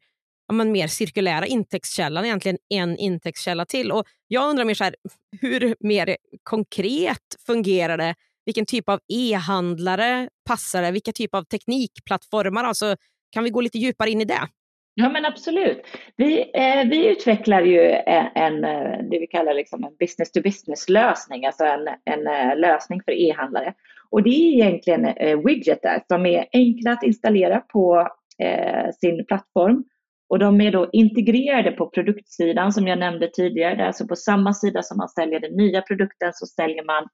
ja, 0.47 0.53
men 0.53 0.71
mer 0.71 0.87
cirkulära 0.87 1.45
intäktskällan, 1.45 2.25
egentligen 2.25 2.57
en 2.69 2.97
intäktskälla 2.97 3.65
till. 3.65 3.91
Och 3.91 4.05
jag 4.27 4.49
undrar 4.49 4.65
mer 4.65 4.75
så 4.75 4.83
här, 4.83 4.95
hur 5.41 5.75
mer 5.79 6.17
konkret 6.43 7.35
fungerar 7.45 7.97
det? 7.97 8.15
Vilken 8.45 8.65
typ 8.65 8.89
av 8.89 8.99
e-handlare 9.13 10.29
passar 10.45 10.81
det? 10.81 10.91
Vilka 10.91 11.11
typ 11.11 11.35
av 11.35 11.43
teknikplattformar? 11.43 12.63
Alltså, 12.63 12.95
kan 13.31 13.43
vi 13.43 13.49
gå 13.49 13.61
lite 13.61 13.77
djupare 13.77 14.09
in 14.09 14.21
i 14.21 14.25
det? 14.25 14.47
Ja 14.95 15.09
men 15.09 15.25
absolut. 15.25 15.81
Vi, 16.17 16.51
eh, 16.53 16.89
vi 16.89 17.11
utvecklar 17.11 17.61
ju 17.61 17.79
eh, 17.79 18.27
en, 18.35 18.63
en, 18.63 19.09
det 19.09 19.19
vi 19.19 19.27
kallar 19.27 19.53
liksom 19.53 19.83
en 19.83 19.95
business 19.99 20.31
to 20.31 20.41
business 20.41 20.89
lösning, 20.89 21.45
alltså 21.45 21.63
en, 21.63 21.87
en 22.05 22.27
eh, 22.27 22.57
lösning 22.57 23.01
för 23.05 23.11
e-handlare. 23.11 23.73
Och 24.09 24.23
det 24.23 24.29
är 24.29 24.53
egentligen 24.53 25.05
eh, 25.05 25.39
widgetar 25.45 26.03
som 26.07 26.25
är 26.25 26.45
enkla 26.53 26.91
att 26.91 27.03
installera 27.03 27.59
på 27.59 28.07
eh, 28.39 28.91
sin 29.01 29.25
plattform. 29.25 29.83
Och 30.29 30.39
de 30.39 30.61
är 30.61 30.71
då 30.71 30.89
integrerade 30.93 31.71
på 31.71 31.89
produktsidan 31.89 32.73
som 32.73 32.87
jag 32.87 32.99
nämnde 32.99 33.27
tidigare. 33.27 33.87
Alltså 33.87 34.07
på 34.07 34.15
samma 34.15 34.53
sida 34.53 34.83
som 34.83 34.97
man 34.97 35.09
säljer 35.09 35.39
den 35.39 35.55
nya 35.57 35.81
produkten 35.81 36.33
så 36.33 36.45
säljer 36.45 36.83
man 36.83 37.07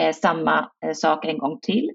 eh, 0.00 0.12
samma 0.14 0.70
eh, 0.84 0.92
sak 0.92 1.24
en 1.24 1.38
gång 1.38 1.58
till. 1.62 1.90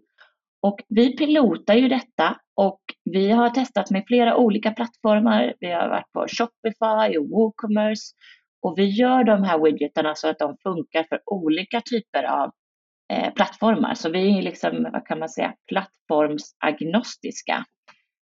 Och 0.62 0.80
vi 0.88 1.18
pilotar 1.18 1.74
ju 1.74 1.88
detta 1.88 2.38
och 2.56 2.82
vi 3.04 3.32
har 3.32 3.50
testat 3.50 3.92
med 3.92 4.04
flera 4.08 4.38
olika 4.38 4.72
plattformar. 4.72 5.54
Vi 5.60 5.72
har 5.72 5.90
varit 5.90 6.12
på 6.12 6.26
Shopify 6.28 7.18
och 7.18 7.30
WooCommerce 7.30 8.14
och 8.62 8.78
vi 8.78 8.86
gör 8.86 9.24
de 9.24 9.44
här 9.44 9.64
widgetarna 9.64 10.16
så 10.16 10.28
att 10.30 10.40
de 10.40 10.58
funkar 10.64 11.04
för 11.04 11.22
olika 11.26 11.82
typer 11.82 12.24
av 12.24 12.52
eh, 13.14 13.34
plattformar. 13.34 13.94
Så 13.94 14.10
vi 14.10 14.38
är 14.38 14.42
liksom, 14.42 14.88
vad 14.94 15.06
kan 15.06 15.20
man 15.20 15.30
säga, 15.30 15.54
plattformsagnostiska. 15.68 17.66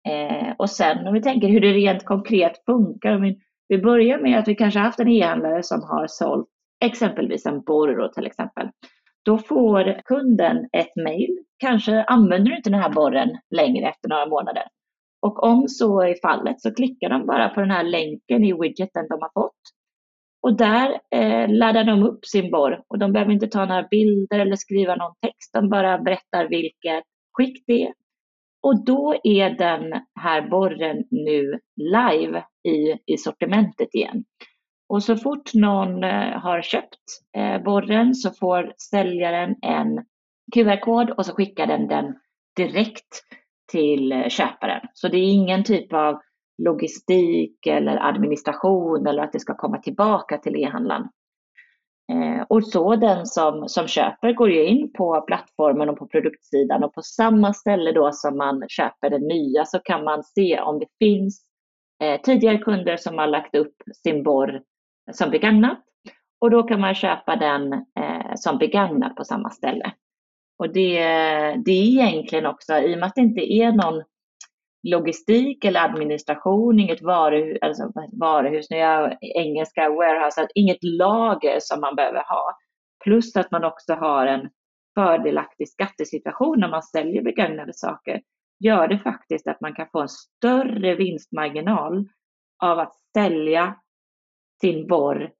Eh, 0.09 0.53
och 0.59 0.71
sen 0.71 1.07
om 1.07 1.15
vi 1.15 1.23
tänker 1.23 1.49
hur 1.49 1.61
det 1.61 1.73
rent 1.73 2.05
konkret 2.05 2.65
funkar. 2.67 3.19
Vi, 3.19 3.39
vi 3.69 3.79
börjar 3.79 4.19
med 4.19 4.39
att 4.39 4.49
vi 4.49 4.55
kanske 4.55 4.81
haft 4.81 5.01
en 5.01 5.09
e-handlare 5.09 5.63
som 5.63 5.83
har 5.83 6.07
sålt 6.07 6.49
exempelvis 6.85 7.47
en 7.47 7.63
Borro 7.63 8.13
till 8.13 8.27
exempel. 8.27 8.69
Då 9.25 9.39
får 9.39 10.03
kunden 10.05 10.69
ett 10.73 10.97
mejl. 10.97 11.39
Kanske 11.59 12.03
använder 12.03 12.51
du 12.51 12.57
inte 12.57 12.71
den 12.71 12.81
här 12.81 12.93
borren 12.93 13.39
längre 13.51 13.89
efter 13.89 14.09
några 14.09 14.27
månader. 14.27 14.65
Och 15.23 15.43
om 15.43 15.69
så 15.69 16.03
är 16.03 16.17
fallet 16.23 16.61
så 16.61 16.75
klickar 16.75 17.09
de 17.09 17.27
bara 17.27 17.49
på 17.49 17.61
den 17.61 17.71
här 17.71 17.85
länken 17.85 18.45
i 18.45 18.53
widgeten 18.53 19.07
de 19.09 19.19
har 19.21 19.43
fått. 19.43 19.61
Och 20.43 20.57
där 20.57 21.01
eh, 21.11 21.49
laddar 21.49 21.85
de 21.85 22.03
upp 22.03 22.27
sin 22.27 22.51
borr 22.51 22.83
och 22.89 22.99
de 22.99 23.13
behöver 23.13 23.33
inte 23.33 23.47
ta 23.47 23.65
några 23.65 23.83
bilder 23.91 24.39
eller 24.39 24.57
skriva 24.57 24.97
någon 24.97 25.15
text. 25.23 25.53
De 25.53 25.69
bara 25.69 25.99
berättar 25.99 26.49
vilket 26.49 27.05
skick 27.33 27.65
det 27.67 27.83
är. 27.83 27.93
Och 28.63 28.85
då 28.85 29.15
är 29.25 29.51
den 29.51 29.93
här 30.21 30.49
borren 30.49 31.05
nu 31.11 31.59
live 31.77 32.45
i, 32.69 32.99
i 33.13 33.17
sortimentet 33.17 33.95
igen. 33.95 34.25
Och 34.93 35.03
så 35.03 35.17
fort 35.17 35.55
någon 35.55 36.05
eh, 36.05 36.41
har 36.41 36.63
köpt 36.63 37.05
eh, 37.37 37.63
borren 37.63 38.15
så 38.15 38.31
får 38.31 38.73
säljaren 38.91 39.57
en 39.63 40.05
QR-kod 40.55 41.11
och 41.11 41.27
så 41.27 41.35
skickar 41.35 41.67
den 41.67 41.89
den 41.89 42.15
direkt 42.57 43.23
till 43.73 44.13
eh, 44.13 44.29
köparen. 44.29 44.81
Så 44.93 45.09
det 45.09 45.17
är 45.17 45.33
ingen 45.33 45.65
typ 45.65 45.93
av 45.93 46.21
logistik 46.63 47.67
eller 47.67 47.97
administration 47.97 49.07
eller 49.07 49.23
att 49.23 49.33
det 49.33 49.41
ska 49.41 49.55
komma 49.55 49.79
tillbaka 49.79 50.39
till 50.39 50.57
e-handlaren. 50.57 51.09
Och 52.49 52.65
så 52.65 52.97
den 52.97 53.27
som, 53.27 53.69
som 53.69 53.87
köper 53.87 54.33
går 54.33 54.51
ju 54.51 54.65
in 54.65 54.93
på 54.93 55.21
plattformen 55.21 55.89
och 55.89 55.99
på 55.99 56.07
produktsidan 56.07 56.85
och 56.85 56.95
på 56.95 57.03
samma 57.03 57.53
ställe 57.53 57.93
då 57.93 58.13
som 58.13 58.37
man 58.37 58.65
köper 58.69 59.11
det 59.11 59.19
nya 59.19 59.65
så 59.65 59.79
kan 59.79 60.05
man 60.05 60.25
se 60.25 60.61
om 60.61 60.79
det 60.79 60.87
finns 60.99 61.43
eh, 62.03 62.21
tidigare 62.21 62.59
kunder 62.59 62.97
som 62.97 63.19
har 63.19 63.27
lagt 63.27 63.55
upp 63.55 63.75
sin 64.03 64.23
borr 64.23 64.63
som 65.13 65.31
begagnat 65.31 65.79
och 66.41 66.51
då 66.51 66.63
kan 66.63 66.81
man 66.81 66.95
köpa 66.95 67.37
den 67.37 67.73
eh, 67.73 68.35
som 68.35 68.59
begagnat 68.59 69.17
på 69.17 69.25
samma 69.25 69.51
ställe. 69.51 69.93
Och 70.59 70.73
det, 70.73 70.99
det 71.65 71.73
är 71.73 71.85
egentligen 71.85 72.47
också, 72.47 72.79
i 72.79 72.95
och 72.95 72.99
med 72.99 73.07
att 73.07 73.15
det 73.15 73.21
inte 73.21 73.53
är 73.53 73.73
någon 73.73 74.03
logistik 74.89 75.65
eller 75.65 75.81
administration, 75.81 76.81
inget 76.81 77.03
varuhus, 77.03 77.59
alltså 77.63 77.93
varuhus 78.21 78.71
nu 78.71 78.77
är 78.77 79.19
engelska 79.21 79.89
warehouse, 79.89 80.41
alltså 80.41 80.47
inget 80.55 80.85
lager 80.85 81.59
som 81.61 81.81
man 81.81 81.95
behöver 81.95 82.23
ha. 82.29 82.57
Plus 83.05 83.37
att 83.37 83.51
man 83.51 83.65
också 83.65 83.95
har 83.95 84.27
en 84.27 84.51
fördelaktig 84.95 85.69
skattesituation 85.69 86.61
när 86.61 86.69
man 86.69 86.83
säljer 86.83 87.23
begagnade 87.23 87.73
saker, 87.75 88.21
gör 88.65 88.89
det 88.89 88.99
faktiskt 88.99 89.49
att 89.49 89.61
man 89.61 89.75
kan 89.75 89.89
få 89.93 90.01
en 90.01 90.09
större 90.09 90.95
vinstmarginal 90.95 92.09
av 92.63 92.79
att 92.79 92.95
sälja 93.17 93.77
sin 94.63 94.87
borr 94.87 95.31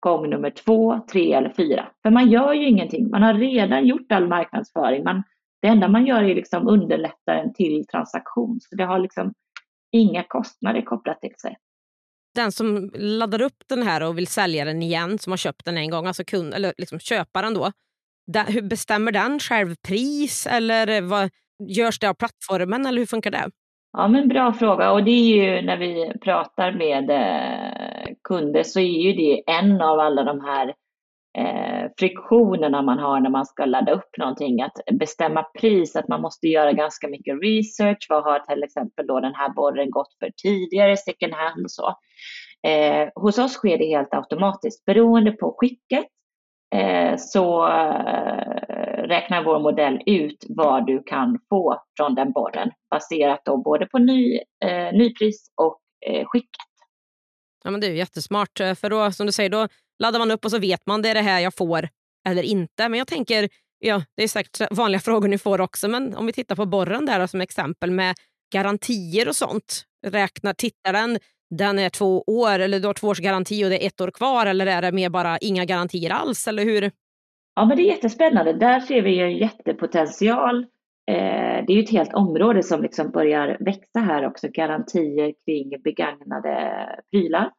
gång 0.00 0.30
nummer 0.30 0.50
två, 0.50 1.00
tre 1.12 1.32
eller 1.32 1.52
fyra. 1.56 1.88
För 2.02 2.10
man 2.10 2.30
gör 2.30 2.52
ju 2.52 2.68
ingenting. 2.68 3.10
Man 3.10 3.22
har 3.22 3.34
redan 3.34 3.86
gjort 3.86 4.12
all 4.12 4.28
marknadsföring. 4.28 5.04
Man, 5.04 5.22
det 5.62 5.68
enda 5.68 5.88
man 5.88 6.06
gör 6.06 6.22
är 6.22 6.34
liksom 6.34 6.68
underlätta 6.68 7.34
en 7.34 7.54
till 7.54 7.86
transaktion. 7.86 8.58
Så 8.60 8.76
det 8.76 8.84
har 8.84 8.98
liksom 8.98 9.34
inga 9.92 10.24
kostnader 10.24 10.82
kopplat 10.82 11.20
till 11.20 11.34
sig. 11.40 11.56
Den 12.34 12.52
som 12.52 12.90
laddar 12.94 13.42
upp 13.42 13.64
den 13.68 13.82
här 13.82 14.02
och 14.02 14.18
vill 14.18 14.26
sälja 14.26 14.64
den 14.64 14.82
igen, 14.82 15.18
som 15.18 15.32
har 15.32 15.36
köpt 15.36 15.64
den 15.64 15.78
en 15.78 15.90
gång, 15.90 16.06
alltså 16.06 16.24
kund, 16.24 16.54
eller 16.54 16.72
liksom 16.78 16.98
köparen 16.98 17.54
då. 17.54 17.72
Där, 18.26 18.44
hur 18.44 18.62
bestämmer 18.62 19.12
den 19.12 19.38
själv 19.38 19.74
pris 19.88 20.46
eller 20.46 21.00
vad, 21.00 21.30
görs 21.58 21.98
det 21.98 22.08
av 22.08 22.14
plattformen 22.14 22.86
eller 22.86 22.98
hur 22.98 23.06
funkar 23.06 23.30
det? 23.30 23.50
Ja, 23.92 24.08
men 24.08 24.28
bra 24.28 24.52
fråga. 24.52 24.92
Och 24.92 25.04
det 25.04 25.10
är 25.10 25.36
ju 25.36 25.66
när 25.66 25.76
vi 25.76 26.12
pratar 26.18 26.72
med 26.72 27.10
eh, 27.10 27.85
kunder 28.28 28.62
så 28.62 28.80
är 28.80 29.02
ju 29.02 29.12
det 29.12 29.42
en 29.46 29.80
av 29.80 30.00
alla 30.00 30.24
de 30.24 30.40
här 30.40 30.74
eh, 31.38 31.90
friktionerna 31.98 32.82
man 32.82 32.98
har 32.98 33.20
när 33.20 33.30
man 33.30 33.46
ska 33.46 33.64
ladda 33.64 33.92
upp 33.92 34.18
någonting. 34.18 34.62
Att 34.62 34.78
bestämma 34.92 35.42
pris, 35.42 35.96
att 35.96 36.08
man 36.08 36.20
måste 36.20 36.48
göra 36.48 36.72
ganska 36.72 37.08
mycket 37.08 37.42
research. 37.42 38.06
Vad 38.08 38.24
har 38.24 38.38
till 38.38 38.62
exempel 38.62 39.06
då 39.06 39.20
den 39.20 39.34
här 39.34 39.48
borren 39.48 39.90
gått 39.90 40.14
för 40.18 40.30
tidigare, 40.42 40.96
second 40.96 41.34
hand 41.34 41.64
och 41.64 41.70
så. 41.70 41.94
Eh, 42.68 43.08
hos 43.14 43.38
oss 43.38 43.52
sker 43.52 43.78
det 43.78 43.86
helt 43.86 44.14
automatiskt 44.14 44.84
beroende 44.84 45.32
på 45.32 45.56
skicket. 45.58 46.06
Eh, 46.74 47.16
så 47.18 47.68
eh, 47.68 49.02
räknar 49.02 49.44
vår 49.44 49.60
modell 49.60 50.02
ut 50.06 50.44
vad 50.48 50.86
du 50.86 51.02
kan 51.02 51.38
få 51.48 51.82
från 51.96 52.14
den 52.14 52.32
borren 52.32 52.70
baserat 52.90 53.40
då 53.44 53.56
både 53.56 53.86
på 53.86 53.98
ny, 53.98 54.38
eh, 54.64 54.92
nypris 54.92 55.52
och 55.56 55.80
eh, 56.06 56.24
skicket. 56.26 56.65
Ja, 57.66 57.70
men 57.70 57.80
det 57.80 57.86
är 57.86 57.92
jättesmart, 57.92 58.60
eh, 58.60 58.74
för 58.74 58.90
då, 58.90 59.12
som 59.12 59.26
du 59.26 59.32
säger, 59.32 59.50
då 59.50 59.68
laddar 59.98 60.18
man 60.18 60.30
upp 60.30 60.44
och 60.44 60.50
så 60.50 60.58
vet 60.58 60.86
man 60.86 61.02
det 61.02 61.08
är 61.08 61.14
det 61.14 61.20
här 61.20 61.40
jag 61.40 61.54
får 61.54 61.88
eller 62.28 62.42
inte. 62.42 62.88
Men 62.88 62.98
jag 62.98 63.06
tänker, 63.06 63.48
ja, 63.78 64.02
det 64.16 64.22
är 64.22 64.28
säkert 64.28 64.60
vanliga 64.70 65.00
frågor 65.04 65.28
ni 65.28 65.38
får 65.38 65.60
också, 65.60 65.88
men 65.88 66.16
om 66.16 66.26
vi 66.26 66.32
tittar 66.32 66.56
på 66.56 66.66
borren 66.66 67.06
där 67.06 67.20
då, 67.20 67.28
som 67.28 67.40
exempel 67.40 67.90
med 67.90 68.16
garantier 68.52 69.28
och 69.28 69.36
sånt. 69.36 69.84
Räknar, 70.06 70.52
tittar 70.52 70.92
den 70.92 71.18
den 71.50 71.78
är 71.78 71.90
två 71.90 72.24
år 72.26 72.58
eller 72.58 72.80
du 72.80 72.86
har 72.86 72.94
två 72.94 73.08
års 73.08 73.18
garanti 73.18 73.64
och 73.64 73.70
det 73.70 73.84
är 73.84 73.86
ett 73.86 74.00
år 74.00 74.10
kvar 74.10 74.46
eller 74.46 74.66
är 74.66 74.82
det 74.82 74.92
mer 74.92 75.10
bara 75.10 75.38
inga 75.38 75.64
garantier 75.64 76.10
alls 76.10 76.48
eller 76.48 76.64
hur? 76.64 76.90
Ja 77.56 77.64
men 77.64 77.76
det 77.76 77.82
är 77.82 77.86
jättespännande. 77.86 78.52
Där 78.52 78.80
ser 78.80 79.02
vi 79.02 79.20
en 79.20 79.36
jättepotential. 79.36 80.66
Eh, 81.10 81.64
det 81.66 81.72
är 81.72 81.76
ju 81.76 81.82
ett 81.82 81.90
helt 81.90 82.14
område 82.14 82.62
som 82.62 82.82
liksom 82.82 83.10
börjar 83.10 83.56
växa 83.60 84.00
här 84.00 84.26
också, 84.26 84.48
garantier 84.48 85.34
kring 85.44 85.82
begagnade 85.82 86.86
prylar. 87.10 87.50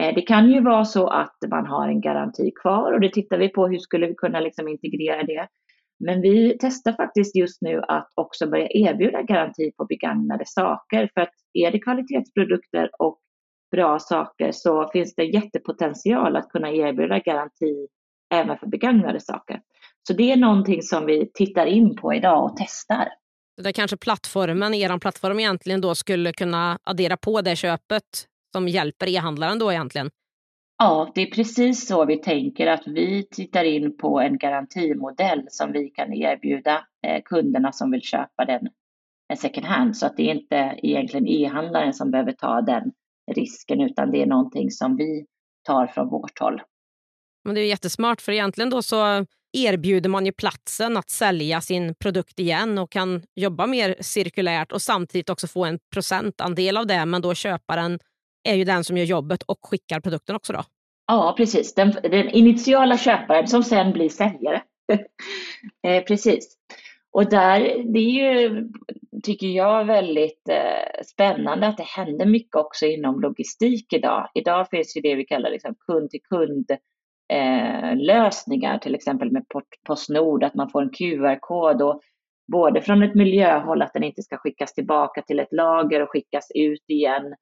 Eh, 0.00 0.14
det 0.14 0.22
kan 0.22 0.50
ju 0.50 0.60
vara 0.60 0.84
så 0.84 1.06
att 1.06 1.36
man 1.50 1.66
har 1.66 1.88
en 1.88 2.00
garanti 2.00 2.50
kvar 2.62 2.92
och 2.92 3.00
det 3.00 3.12
tittar 3.12 3.38
vi 3.38 3.48
på 3.48 3.66
hur 3.66 3.78
skulle 3.78 4.06
vi 4.06 4.14
kunna 4.14 4.40
liksom 4.40 4.68
integrera 4.68 5.22
det. 5.22 5.48
Men 6.04 6.20
vi 6.20 6.56
testar 6.60 6.92
faktiskt 6.92 7.36
just 7.36 7.62
nu 7.62 7.82
att 7.88 8.08
också 8.14 8.46
börja 8.46 8.68
erbjuda 8.70 9.22
garanti 9.22 9.72
på 9.76 9.84
begagnade 9.84 10.44
saker 10.46 11.10
för 11.14 11.20
att 11.20 11.34
är 11.52 11.70
det 11.70 11.78
kvalitetsprodukter 11.78 12.90
och 12.98 13.18
bra 13.70 13.98
saker 13.98 14.52
så 14.52 14.88
finns 14.92 15.14
det 15.14 15.24
jättepotential 15.24 16.36
att 16.36 16.48
kunna 16.48 16.70
erbjuda 16.70 17.18
garanti 17.18 17.86
även 18.34 18.58
för 18.58 18.66
begagnade 18.66 19.20
saker. 19.20 19.60
Så 20.06 20.12
det 20.12 20.32
är 20.32 20.36
någonting 20.36 20.82
som 20.82 21.06
vi 21.06 21.30
tittar 21.34 21.66
in 21.66 21.96
på 21.96 22.14
idag 22.14 22.44
och 22.44 22.56
testar. 22.56 23.08
Så 23.56 23.62
det 23.62 23.72
kanske 23.72 23.96
plattformen, 23.96 24.74
er 24.74 24.98
plattform 24.98 25.40
egentligen 25.40 25.80
då 25.80 25.94
skulle 25.94 26.32
kunna 26.32 26.78
addera 26.82 27.16
på 27.16 27.40
det 27.40 27.56
köpet 27.56 28.26
som 28.52 28.68
hjälper 28.68 29.08
e-handlaren 29.08 29.58
då 29.58 29.72
egentligen? 29.72 30.10
Ja, 30.78 31.12
det 31.14 31.22
är 31.22 31.30
precis 31.30 31.86
så 31.86 32.04
vi 32.04 32.16
tänker 32.16 32.66
att 32.66 32.86
vi 32.86 33.26
tittar 33.30 33.64
in 33.64 33.96
på 33.96 34.20
en 34.20 34.38
garantimodell 34.38 35.46
som 35.48 35.72
vi 35.72 35.88
kan 35.88 36.12
erbjuda 36.12 36.84
eh, 37.06 37.22
kunderna 37.24 37.72
som 37.72 37.90
vill 37.90 38.02
köpa 38.02 38.44
den 38.44 38.68
second 39.38 39.66
hand 39.66 39.96
så 39.96 40.06
att 40.06 40.16
det 40.16 40.30
är 40.30 40.34
inte 40.34 40.74
egentligen 40.82 41.28
e-handlaren 41.28 41.94
som 41.94 42.10
behöver 42.10 42.32
ta 42.32 42.60
den 42.60 42.92
risken 43.32 43.80
utan 43.80 44.10
det 44.10 44.22
är 44.22 44.26
någonting 44.26 44.70
som 44.70 44.96
vi 44.96 45.26
tar 45.62 45.86
från 45.86 46.08
vårt 46.08 46.38
håll. 46.38 46.62
Men 47.44 47.54
det 47.54 47.60
är 47.60 47.66
jättesmart 47.66 48.20
för 48.20 48.32
egentligen 48.32 48.70
då 48.70 48.82
så 48.82 49.26
erbjuder 49.52 50.10
man 50.10 50.26
ju 50.26 50.32
platsen 50.32 50.96
att 50.96 51.10
sälja 51.10 51.60
sin 51.60 51.94
produkt 51.94 52.38
igen 52.38 52.78
och 52.78 52.90
kan 52.90 53.22
jobba 53.34 53.66
mer 53.66 53.96
cirkulärt 54.00 54.72
och 54.72 54.82
samtidigt 54.82 55.30
också 55.30 55.46
få 55.46 55.64
en 55.64 55.78
procentandel 55.92 56.76
av 56.76 56.86
det 56.86 57.06
men 57.06 57.22
då 57.22 57.34
köparen 57.34 57.98
är 58.48 58.54
ju 58.54 58.64
den 58.64 58.84
som 58.84 58.96
gör 58.96 59.04
jobbet 59.04 59.42
och 59.42 59.58
skickar 59.62 60.00
produkten 60.00 60.36
också 60.36 60.52
då. 60.52 60.62
Ja, 61.06 61.34
precis. 61.36 61.74
Den, 61.74 61.92
den 62.02 62.28
initiala 62.28 62.98
köparen 62.98 63.48
som 63.48 63.62
sen 63.62 63.92
blir 63.92 64.08
säljare. 64.08 64.62
eh, 65.86 66.04
precis. 66.04 66.56
Och 67.12 67.30
där, 67.30 67.60
det 67.92 67.98
är 67.98 68.40
ju, 68.40 68.68
tycker 69.22 69.46
jag, 69.46 69.84
väldigt 69.84 70.48
eh, 70.48 71.02
spännande 71.06 71.66
att 71.66 71.76
det 71.76 71.86
händer 71.86 72.26
mycket 72.26 72.56
också 72.56 72.86
inom 72.86 73.20
logistik 73.20 73.92
idag. 73.92 74.30
Idag 74.34 74.68
finns 74.70 74.96
ju 74.96 75.00
det 75.00 75.14
vi 75.14 75.24
kallar 75.24 75.50
liksom 75.50 75.74
kund 75.86 76.10
till 76.10 76.22
kund 76.22 76.70
eh, 77.30 77.96
lösningar, 77.96 78.78
till 78.78 78.94
exempel 78.94 79.32
med 79.32 79.44
Postnord, 79.86 80.44
att 80.44 80.54
man 80.54 80.70
får 80.70 80.82
en 80.82 80.90
QR-kod 80.90 81.82
och 81.82 82.00
både 82.52 82.82
från 82.82 83.02
ett 83.02 83.14
miljöhåll 83.14 83.82
att 83.82 83.92
den 83.92 84.04
inte 84.04 84.22
ska 84.22 84.36
skickas 84.36 84.74
tillbaka 84.74 85.22
till 85.22 85.40
ett 85.40 85.52
lager 85.52 86.02
och 86.02 86.10
skickas 86.10 86.50
ut 86.54 86.84
igen 86.86 87.34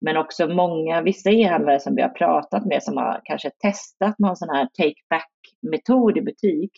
men 0.00 0.16
också 0.16 0.48
många, 0.48 1.02
vissa 1.02 1.30
e-handlare 1.30 1.80
som 1.80 1.94
vi 1.94 2.02
har 2.02 2.08
pratat 2.08 2.66
med 2.66 2.82
som 2.82 2.96
har 2.96 3.20
kanske 3.24 3.50
testat 3.50 4.18
någon 4.18 4.36
sån 4.36 4.48
här 4.48 4.64
take 4.64 5.00
back-metod 5.10 6.18
i 6.18 6.22
butik. 6.22 6.72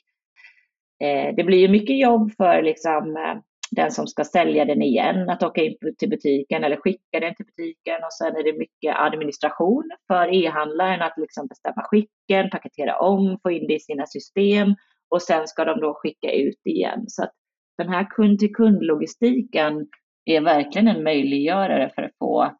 Eh, 1.05 1.35
det 1.35 1.45
blir 1.45 1.59
ju 1.59 1.69
mycket 1.69 1.99
jobb 1.99 2.33
för 2.37 2.63
liksom, 2.63 3.17
eh, 3.17 3.39
den 3.71 3.91
som 3.91 4.07
ska 4.07 4.25
sälja 4.25 4.65
den 4.65 4.83
igen, 4.83 5.31
att 5.31 5.43
åka 5.43 5.63
in 5.63 5.77
till 5.99 6.11
butiken 6.11 6.65
eller 6.65 6.77
skicka 6.77 7.21
den 7.21 7.35
till 7.35 7.47
butiken 7.47 8.05
och 8.05 8.13
sen 8.13 8.37
är 8.37 8.45
det 8.45 8.59
mycket 8.59 8.97
administration 8.97 9.91
för 10.07 10.35
e-handlaren 10.35 11.03
att 11.03 11.15
liksom 11.17 11.47
bestämma 11.47 11.83
skicken, 11.83 12.51
paketera 12.51 12.99
om, 12.99 13.39
få 13.43 13.51
in 13.51 13.67
det 13.67 13.75
i 13.75 13.81
sina 13.81 14.07
system 14.07 14.75
och 15.11 15.23
sen 15.23 15.47
ska 15.47 15.65
de 15.65 15.81
då 15.81 15.95
skicka 15.95 16.33
ut 16.33 16.61
igen. 16.65 17.05
Så 17.09 17.23
att 17.23 17.33
den 17.79 17.89
här 17.89 18.11
kund 18.11 18.39
till 18.39 18.55
kund-logistiken 18.55 19.87
är 20.25 20.41
verkligen 20.41 20.89
en 20.89 21.03
möjliggörare 21.03 21.91
för 21.95 22.03
att 22.03 22.17
få 22.19 22.57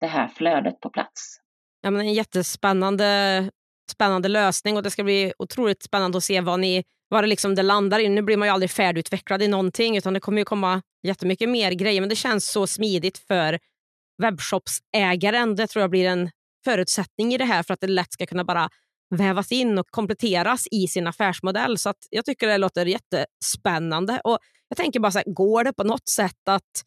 det 0.00 0.06
här 0.06 0.28
flödet 0.28 0.80
på 0.80 0.90
plats. 0.90 1.40
Ja, 1.80 1.90
men 1.90 2.00
en 2.00 2.14
jättespännande 2.14 3.04
spännande 3.90 4.28
lösning 4.28 4.76
och 4.76 4.82
det 4.82 4.90
ska 4.90 5.04
bli 5.04 5.32
otroligt 5.38 5.82
spännande 5.82 6.18
att 6.18 6.24
se 6.24 6.40
vad, 6.40 6.60
ni, 6.60 6.84
vad 7.14 7.24
det, 7.24 7.28
liksom 7.28 7.54
det 7.54 7.62
landar 7.62 7.98
i. 7.98 8.08
Nu 8.08 8.22
blir 8.22 8.36
man 8.36 8.48
ju 8.48 8.54
aldrig 8.54 8.70
färdigutvecklad 8.70 9.42
i 9.42 9.48
någonting 9.48 9.96
utan 9.96 10.14
det 10.14 10.20
kommer 10.20 10.38
ju 10.38 10.44
komma 10.44 10.82
jättemycket 11.02 11.48
mer 11.48 11.72
grejer 11.72 12.00
men 12.00 12.08
det 12.08 12.16
känns 12.16 12.50
så 12.50 12.66
smidigt 12.66 13.18
för 13.18 13.58
webbshopsägaren. 14.22 15.56
Det 15.56 15.66
tror 15.66 15.80
jag 15.80 15.90
blir 15.90 16.06
en 16.06 16.30
förutsättning 16.64 17.34
i 17.34 17.38
det 17.38 17.44
här 17.44 17.62
för 17.62 17.74
att 17.74 17.80
det 17.80 17.86
lätt 17.86 18.12
ska 18.12 18.26
kunna 18.26 18.44
bara 18.44 18.68
vävas 19.14 19.52
in 19.52 19.78
och 19.78 19.86
kompletteras 19.90 20.66
i 20.70 20.88
sin 20.88 21.06
affärsmodell. 21.06 21.78
Så 21.78 21.92
jag 22.10 22.24
tycker 22.24 22.46
det 22.46 22.58
låter 22.58 22.86
jättespännande. 22.86 24.20
Och 24.24 24.38
jag 24.68 24.76
tänker 24.76 25.00
bara 25.00 25.12
så 25.12 25.18
här, 25.18 25.32
går 25.34 25.64
det 25.64 25.72
på 25.72 25.84
något 25.84 26.08
sätt 26.08 26.48
att 26.48 26.82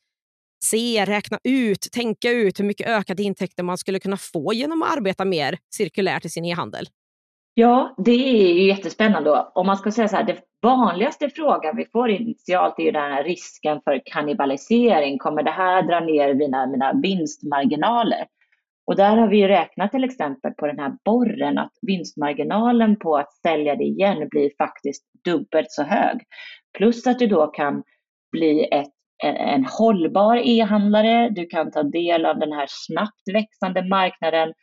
se, 0.64 1.06
räkna 1.06 1.40
ut, 1.44 1.88
tänka 1.92 2.32
ut 2.32 2.60
hur 2.60 2.66
mycket 2.66 2.88
ökade 2.88 3.24
intäkter 3.24 3.64
man 3.64 3.78
skulle 3.78 4.00
kunna 4.00 4.18
få 4.18 4.54
genom 4.54 4.84
att 4.84 4.98
arbeta 4.98 5.26
mer 5.26 5.58
cirkulärt 5.76 6.26
i 6.26 6.30
sin 6.30 6.46
e-handel? 6.46 6.90
Ja, 7.60 7.96
det 7.98 8.12
är 8.12 8.54
ju 8.54 8.68
jättespännande. 8.68 9.48
Om 9.56 9.68
man 9.68 9.78
ska 9.78 9.92
säga 9.92 10.08
så 10.08 10.16
här, 10.16 10.24
det 10.24 10.40
vanligaste 10.62 11.30
frågan 11.30 11.76
vi 11.76 11.86
får 11.86 12.10
initialt 12.10 12.80
är 12.80 12.84
ju 12.84 12.92
den 12.92 13.12
här 13.12 13.24
risken 13.24 13.82
för 13.84 14.02
kannibalisering. 14.06 15.18
Kommer 15.18 15.44
det 15.44 15.52
här 15.52 15.84
dra 15.84 16.00
ner 16.00 16.34
mina, 16.34 16.68
mina 16.68 16.94
vinstmarginaler? 16.94 18.26
Och 18.88 18.96
där 18.96 19.18
har 19.18 19.28
vi 19.28 19.48
räknat 19.48 19.92
till 19.92 20.04
exempel 20.04 20.52
på 20.52 20.68
den 20.68 20.80
här 20.80 20.94
borren 21.06 21.58
att 21.58 21.72
vinstmarginalen 21.82 23.00
på 23.00 23.18
att 23.18 23.34
sälja 23.34 23.76
det 23.76 23.84
igen 23.84 24.28
blir 24.30 24.52
faktiskt 24.58 25.04
dubbelt 25.26 25.72
så 25.72 25.84
hög. 25.84 26.22
Plus 26.78 27.08
att 27.08 27.20
du 27.20 27.28
då 27.28 27.48
kan 27.48 27.84
bli 28.32 28.68
ett 28.72 28.94
en 29.24 29.66
hållbar 29.66 30.36
e-handlare, 30.36 31.30
du 31.30 31.46
kan 31.46 31.72
ta 31.72 31.84
del 31.84 32.26
av 32.26 32.40
den 32.40 32.52
här 32.52 32.68
snabbt 32.70 33.34
växande 33.34 33.90
marknaden 33.90 34.54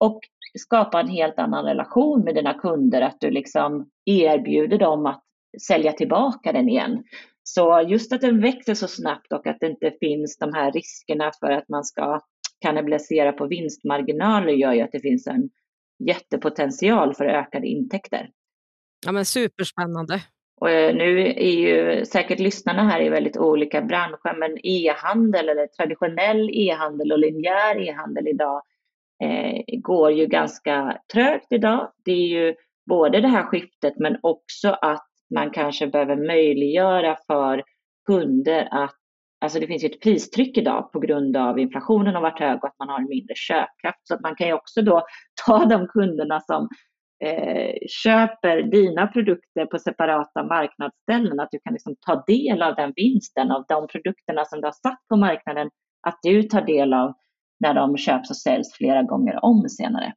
och 0.00 0.20
skapa 0.58 1.00
en 1.00 1.08
helt 1.08 1.38
annan 1.38 1.64
relation 1.64 2.24
med 2.24 2.34
dina 2.34 2.54
kunder, 2.54 3.02
att 3.02 3.20
du 3.20 3.30
liksom 3.30 3.90
erbjuder 4.04 4.78
dem 4.78 5.06
att 5.06 5.24
sälja 5.66 5.92
tillbaka 5.92 6.52
den 6.52 6.68
igen. 6.68 7.04
Så 7.42 7.86
just 7.88 8.12
att 8.12 8.20
den 8.20 8.40
växer 8.40 8.74
så 8.74 8.88
snabbt 8.88 9.32
och 9.32 9.46
att 9.46 9.56
det 9.60 9.66
inte 9.66 9.92
finns 10.00 10.38
de 10.38 10.54
här 10.54 10.72
riskerna 10.72 11.32
för 11.40 11.50
att 11.50 11.68
man 11.68 11.84
ska 11.84 12.20
kannibalisera 12.60 13.32
på 13.32 13.46
vinstmarginaler 13.46 14.52
gör 14.52 14.72
ju 14.72 14.80
att 14.80 14.92
det 14.92 15.00
finns 15.00 15.26
en 15.26 15.50
jättepotential 16.04 17.14
för 17.14 17.24
ökade 17.24 17.66
intäkter. 17.66 18.30
Ja 19.06 19.12
men 19.12 19.24
superspännande. 19.24 20.20
Och 20.60 20.70
eh, 20.70 20.94
nu 20.94 21.26
är 21.26 21.56
ju 21.56 22.04
säkert 22.04 22.38
lyssnarna 22.38 22.90
här 22.90 23.02
i 23.02 23.08
väldigt 23.08 23.36
olika 23.36 23.82
branscher, 23.82 24.38
men 24.38 24.66
e-handel 24.66 25.48
eller 25.48 25.66
traditionell 25.66 26.50
e-handel 26.52 27.12
och 27.12 27.18
linjär 27.18 27.88
e-handel 27.88 28.28
idag 28.28 28.62
Eh, 29.22 29.62
går 29.80 30.12
ju 30.12 30.26
ganska 30.26 30.98
trögt 31.12 31.52
idag. 31.52 31.92
Det 32.04 32.12
är 32.12 32.26
ju 32.26 32.54
både 32.86 33.20
det 33.20 33.28
här 33.28 33.42
skiftet 33.42 33.94
men 33.98 34.18
också 34.22 34.68
att 34.68 35.06
man 35.34 35.50
kanske 35.50 35.86
behöver 35.86 36.16
möjliggöra 36.16 37.16
för 37.26 37.62
kunder 38.06 38.68
att 38.70 38.96
Alltså 39.44 39.60
det 39.60 39.66
finns 39.66 39.84
ju 39.84 39.88
ett 39.88 40.00
pristryck 40.00 40.58
idag 40.58 40.92
på 40.92 41.00
grund 41.00 41.36
av 41.36 41.58
inflationen 41.58 42.14
har 42.14 42.22
varit 42.22 42.40
hög 42.40 42.58
och 42.64 42.68
att 42.68 42.78
man 42.78 42.88
har 42.88 42.98
en 42.98 43.08
mindre 43.08 43.34
köpkraft. 43.34 43.98
Så 44.02 44.14
att 44.14 44.20
man 44.20 44.34
kan 44.36 44.46
ju 44.46 44.52
också 44.52 44.82
då 44.82 45.02
ta 45.46 45.64
de 45.64 45.86
kunderna 45.86 46.40
som 46.40 46.68
eh, 47.24 47.74
köper 47.88 48.62
dina 48.62 49.06
produkter 49.06 49.66
på 49.66 49.78
separata 49.78 50.44
marknadsställen, 50.44 51.40
att 51.40 51.48
du 51.50 51.58
kan 51.58 51.72
liksom 51.72 51.96
ta 52.06 52.24
del 52.26 52.62
av 52.62 52.74
den 52.74 52.92
vinsten 52.96 53.50
av 53.50 53.64
de 53.68 53.86
produkterna 53.86 54.44
som 54.44 54.60
du 54.60 54.66
har 54.66 54.72
satt 54.72 55.00
på 55.08 55.16
marknaden, 55.16 55.70
att 56.06 56.18
du 56.22 56.42
tar 56.42 56.62
del 56.62 56.92
av 56.94 57.14
när 57.60 57.74
de 57.74 57.96
köps 57.96 58.30
och 58.30 58.36
säljs 58.36 58.72
flera 58.72 59.02
gånger 59.02 59.44
om 59.44 59.68
senare. 59.68 60.12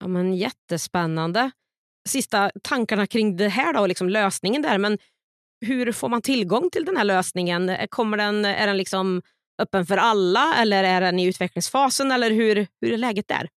Ja, 0.00 0.08
men 0.08 0.34
jättespännande. 0.34 1.50
Sista 2.08 2.50
tankarna 2.62 3.06
kring 3.06 3.36
det 3.36 3.48
här 3.48 3.72
då, 3.72 3.86
liksom 3.86 4.08
lösningen 4.08 4.62
där. 4.62 4.78
Men 4.78 4.98
hur 5.66 5.92
får 5.92 6.08
man 6.08 6.22
tillgång 6.22 6.70
till 6.70 6.84
den 6.84 6.96
här 6.96 7.04
lösningen? 7.04 7.70
Kommer 7.88 8.16
den, 8.16 8.44
är 8.44 8.66
den 8.66 8.76
liksom 8.76 9.22
öppen 9.62 9.86
för 9.86 9.96
alla 9.96 10.54
eller 10.54 10.84
är 10.84 11.00
den 11.00 11.18
i 11.18 11.26
utvecklingsfasen? 11.26 12.12
Eller 12.12 12.30
hur, 12.30 12.66
hur 12.80 12.92
är 12.92 12.96
läget 12.96 13.28
där? 13.28 13.48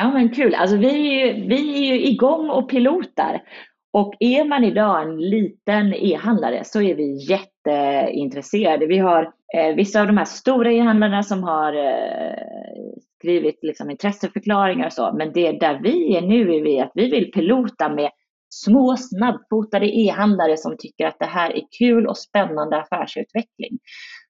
Ja 0.00 0.12
men 0.12 0.34
kul, 0.34 0.54
alltså 0.54 0.76
vi 0.76 0.88
är 0.88 1.26
ju, 1.26 1.48
vi 1.48 1.74
är 1.74 1.94
ju 1.94 2.06
igång 2.06 2.50
och 2.50 2.70
pilotar. 2.70 3.42
Och 3.92 4.14
är 4.20 4.44
man 4.44 4.64
idag 4.64 5.02
en 5.02 5.20
liten 5.20 5.94
e-handlare 5.94 6.64
så 6.64 6.80
är 6.82 6.94
vi 6.94 7.30
jätteintresserade. 7.30 8.86
Vi 8.86 8.98
har 8.98 9.32
eh, 9.56 9.74
vissa 9.74 10.00
av 10.00 10.06
de 10.06 10.16
här 10.16 10.24
stora 10.24 10.72
e-handlarna 10.72 11.22
som 11.22 11.42
har 11.42 11.72
eh, 11.72 12.34
skrivit 13.18 13.58
liksom, 13.62 13.90
intresseförklaringar 13.90 14.86
och 14.86 14.92
så. 14.92 15.12
Men 15.12 15.32
det 15.32 15.52
där 15.52 15.80
vi 15.82 16.16
är 16.16 16.22
nu 16.22 16.54
är 16.54 16.62
vi 16.62 16.80
att 16.80 16.92
vi 16.94 17.10
vill 17.10 17.30
pilota 17.32 17.88
med 17.88 18.10
små 18.50 18.96
snabbfotade 18.96 19.86
e-handlare 19.86 20.56
som 20.56 20.76
tycker 20.78 21.06
att 21.06 21.18
det 21.18 21.26
här 21.26 21.56
är 21.56 21.62
kul 21.78 22.06
och 22.06 22.18
spännande 22.18 22.76
affärsutveckling. 22.76 23.78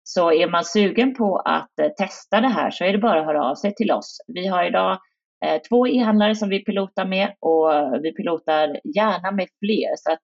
Så 0.03 0.33
är 0.33 0.51
man 0.51 0.65
sugen 0.65 1.15
på 1.15 1.37
att 1.37 1.79
eh, 1.81 1.89
testa 1.89 2.41
det 2.41 2.49
här 2.49 2.71
så 2.71 2.85
är 2.85 2.93
det 2.93 2.99
bara 2.99 3.21
att 3.21 3.27
höra 3.27 3.51
av 3.51 3.55
sig 3.55 3.75
till 3.75 3.91
oss. 3.91 4.19
Vi 4.27 4.47
har 4.47 4.65
idag 4.65 4.99
eh, 5.45 5.61
två 5.69 5.89
e-handlare 5.89 6.35
som 6.35 6.49
vi 6.49 6.65
pilotar 6.65 7.05
med 7.05 7.35
och 7.41 7.71
vi 8.03 8.15
pilotar 8.15 8.81
gärna 8.97 9.31
med 9.31 9.49
fler. 9.61 9.97
Så 9.97 10.13
att 10.13 10.23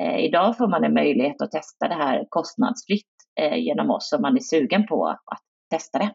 eh, 0.00 0.24
idag 0.24 0.56
får 0.56 0.68
man 0.68 0.84
en 0.84 0.94
möjlighet 0.94 1.42
att 1.42 1.50
testa 1.50 1.88
det 1.88 1.94
här 1.94 2.26
kostnadsfritt 2.28 3.17
genom 3.38 3.90
oss 3.90 4.12
om 4.12 4.22
man 4.22 4.36
är 4.36 4.40
sugen 4.40 4.86
på 4.86 5.06
att 5.06 5.42
testa 5.70 5.98
det. 5.98 6.14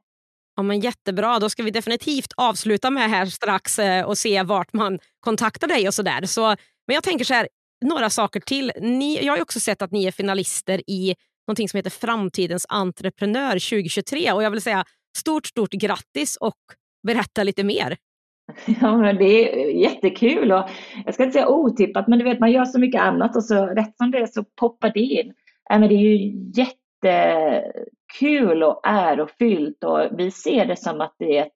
Ja, 0.55 0.63
men 0.63 0.79
jättebra, 0.79 1.39
då 1.39 1.49
ska 1.49 1.63
vi 1.63 1.71
definitivt 1.71 2.33
avsluta 2.37 2.89
med 2.89 3.09
här 3.09 3.25
strax 3.25 3.79
eh, 3.79 4.05
och 4.05 4.17
se 4.17 4.43
vart 4.43 4.73
man 4.73 4.99
kontaktar 5.19 5.67
dig 5.67 5.87
och 5.87 5.93
sådär. 5.93 6.25
Så, 6.25 6.47
men 6.87 6.93
jag 6.93 7.03
tänker 7.03 7.25
så 7.25 7.33
här, 7.33 7.47
några 7.85 8.09
saker 8.09 8.39
till. 8.39 8.71
Ni, 8.81 9.25
jag 9.25 9.33
har 9.33 9.41
också 9.41 9.59
sett 9.59 9.81
att 9.81 9.91
ni 9.91 10.05
är 10.05 10.11
finalister 10.11 10.81
i 10.89 11.15
någonting 11.47 11.69
som 11.69 11.77
heter 11.77 11.89
Framtidens 11.89 12.65
entreprenör 12.69 13.51
2023 13.51 14.31
och 14.31 14.43
jag 14.43 14.51
vill 14.51 14.61
säga 14.61 14.85
stort, 15.17 15.45
stort 15.45 15.71
grattis 15.71 16.35
och 16.35 16.57
berätta 17.07 17.43
lite 17.43 17.63
mer. 17.63 17.97
Ja, 18.81 18.97
men 18.97 19.17
det 19.17 19.25
är 19.25 19.69
jättekul 19.81 20.51
och 20.51 20.69
jag 21.05 21.13
ska 21.13 21.23
inte 21.23 21.33
säga 21.33 21.47
otippat, 21.47 22.07
men 22.07 22.19
du 22.19 22.25
vet 22.25 22.39
man 22.39 22.51
gör 22.51 22.65
så 22.65 22.79
mycket 22.79 23.01
annat 23.01 23.35
och 23.35 23.43
så 23.43 23.65
rätt 23.65 23.97
som 23.97 24.11
det 24.11 24.17
är 24.17 24.27
så 24.27 24.43
poppar 24.43 24.91
det 24.93 24.99
in. 24.99 25.33
Ja, 25.69 25.79
men 25.79 25.89
det 25.89 25.95
är 25.95 25.99
ju 25.99 26.31
jättekul 27.03 28.63
och 28.63 28.81
ärofyllt 28.87 29.83
och 29.83 30.19
vi 30.19 30.31
ser 30.31 30.65
det 30.65 30.75
som 30.75 31.01
att 31.01 31.15
det 31.19 31.37
är 31.37 31.45
ett 31.45 31.53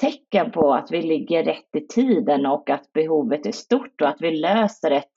tecken 0.00 0.50
på 0.50 0.74
att 0.74 0.90
vi 0.90 1.02
ligger 1.02 1.44
rätt 1.44 1.76
i 1.76 1.86
tiden 1.86 2.46
och 2.46 2.70
att 2.70 2.92
behovet 2.92 3.46
är 3.46 3.52
stort 3.52 4.00
och 4.00 4.08
att 4.08 4.20
vi 4.20 4.30
löser 4.30 4.90
ett, 4.90 5.10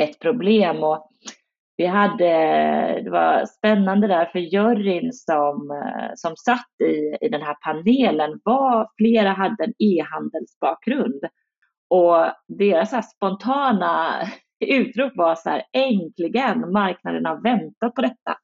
ett 0.00 0.20
problem. 0.20 0.76
Och 0.82 1.10
vi 1.76 1.86
hade, 1.86 2.32
det 3.04 3.10
var 3.10 3.46
spännande 3.46 4.06
där 4.06 4.26
för 4.26 4.38
juryn 4.38 5.12
som, 5.12 5.70
eh, 5.70 6.10
som 6.14 6.36
satt 6.36 6.80
i, 6.84 7.26
i 7.26 7.28
den 7.28 7.42
här 7.42 7.56
panelen 7.64 8.40
var, 8.44 8.88
flera 8.98 9.32
hade 9.32 9.64
en 9.64 9.74
e-handelsbakgrund. 9.78 11.24
Och 11.90 12.26
deras 12.58 12.92
här 12.92 13.02
spontana 13.02 14.22
utrop 14.66 15.12
var 15.16 15.34
så 15.34 15.50
här, 15.50 15.62
äntligen, 15.72 16.72
marknaden 16.72 17.26
har 17.26 17.42
väntat 17.42 17.94
på 17.94 18.02
detta. 18.02 18.36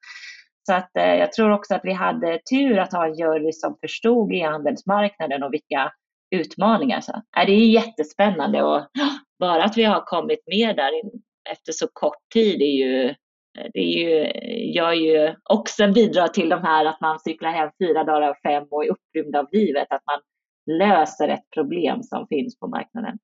Så 0.67 0.73
att 0.75 0.97
eh, 0.97 1.15
jag 1.15 1.33
tror 1.33 1.51
också 1.51 1.75
att 1.75 1.85
vi 1.85 1.93
hade 1.93 2.39
tur 2.51 2.79
att 2.79 2.93
ha 2.93 3.07
en 3.07 3.15
jury 3.15 3.53
som 3.53 3.77
förstod 3.81 4.33
e-handelsmarknaden 4.33 5.43
och 5.43 5.53
vilka 5.53 5.93
utmaningar. 6.31 7.01
Så, 7.01 7.13
äh, 7.13 7.47
det 7.47 7.53
är 7.53 7.67
jättespännande 7.67 8.63
och 8.63 8.87
bara 9.39 9.65
att 9.65 9.77
vi 9.77 9.85
har 9.85 10.01
kommit 10.01 10.41
med 10.47 10.77
där 10.77 10.91
efter 11.51 11.73
så 11.73 11.89
kort 11.93 12.33
tid 12.33 12.63
är 12.63 12.87
ju 12.87 13.09
eh, 13.59 13.67
det 13.73 13.81
är 13.81 13.99
ju, 13.99 14.33
gör 14.73 14.93
ju 14.93 15.35
också 15.51 15.93
bidrar 15.93 16.29
till 16.29 16.49
de 16.49 16.63
här 16.63 16.85
att 16.85 17.01
man 17.01 17.21
cyklar 17.21 17.51
hem 17.51 17.71
fyra 17.83 18.05
dagar 18.05 18.29
av 18.29 18.35
fem 18.43 18.65
och 18.71 18.85
är 18.85 18.91
upprymd 18.91 19.37
av 19.37 19.47
livet, 19.53 19.87
att 19.91 20.03
man 20.07 20.21
löser 20.79 21.29
ett 21.29 21.51
problem 21.55 22.03
som 22.03 22.27
finns 22.29 22.59
på 22.59 22.67
marknaden. 22.67 23.19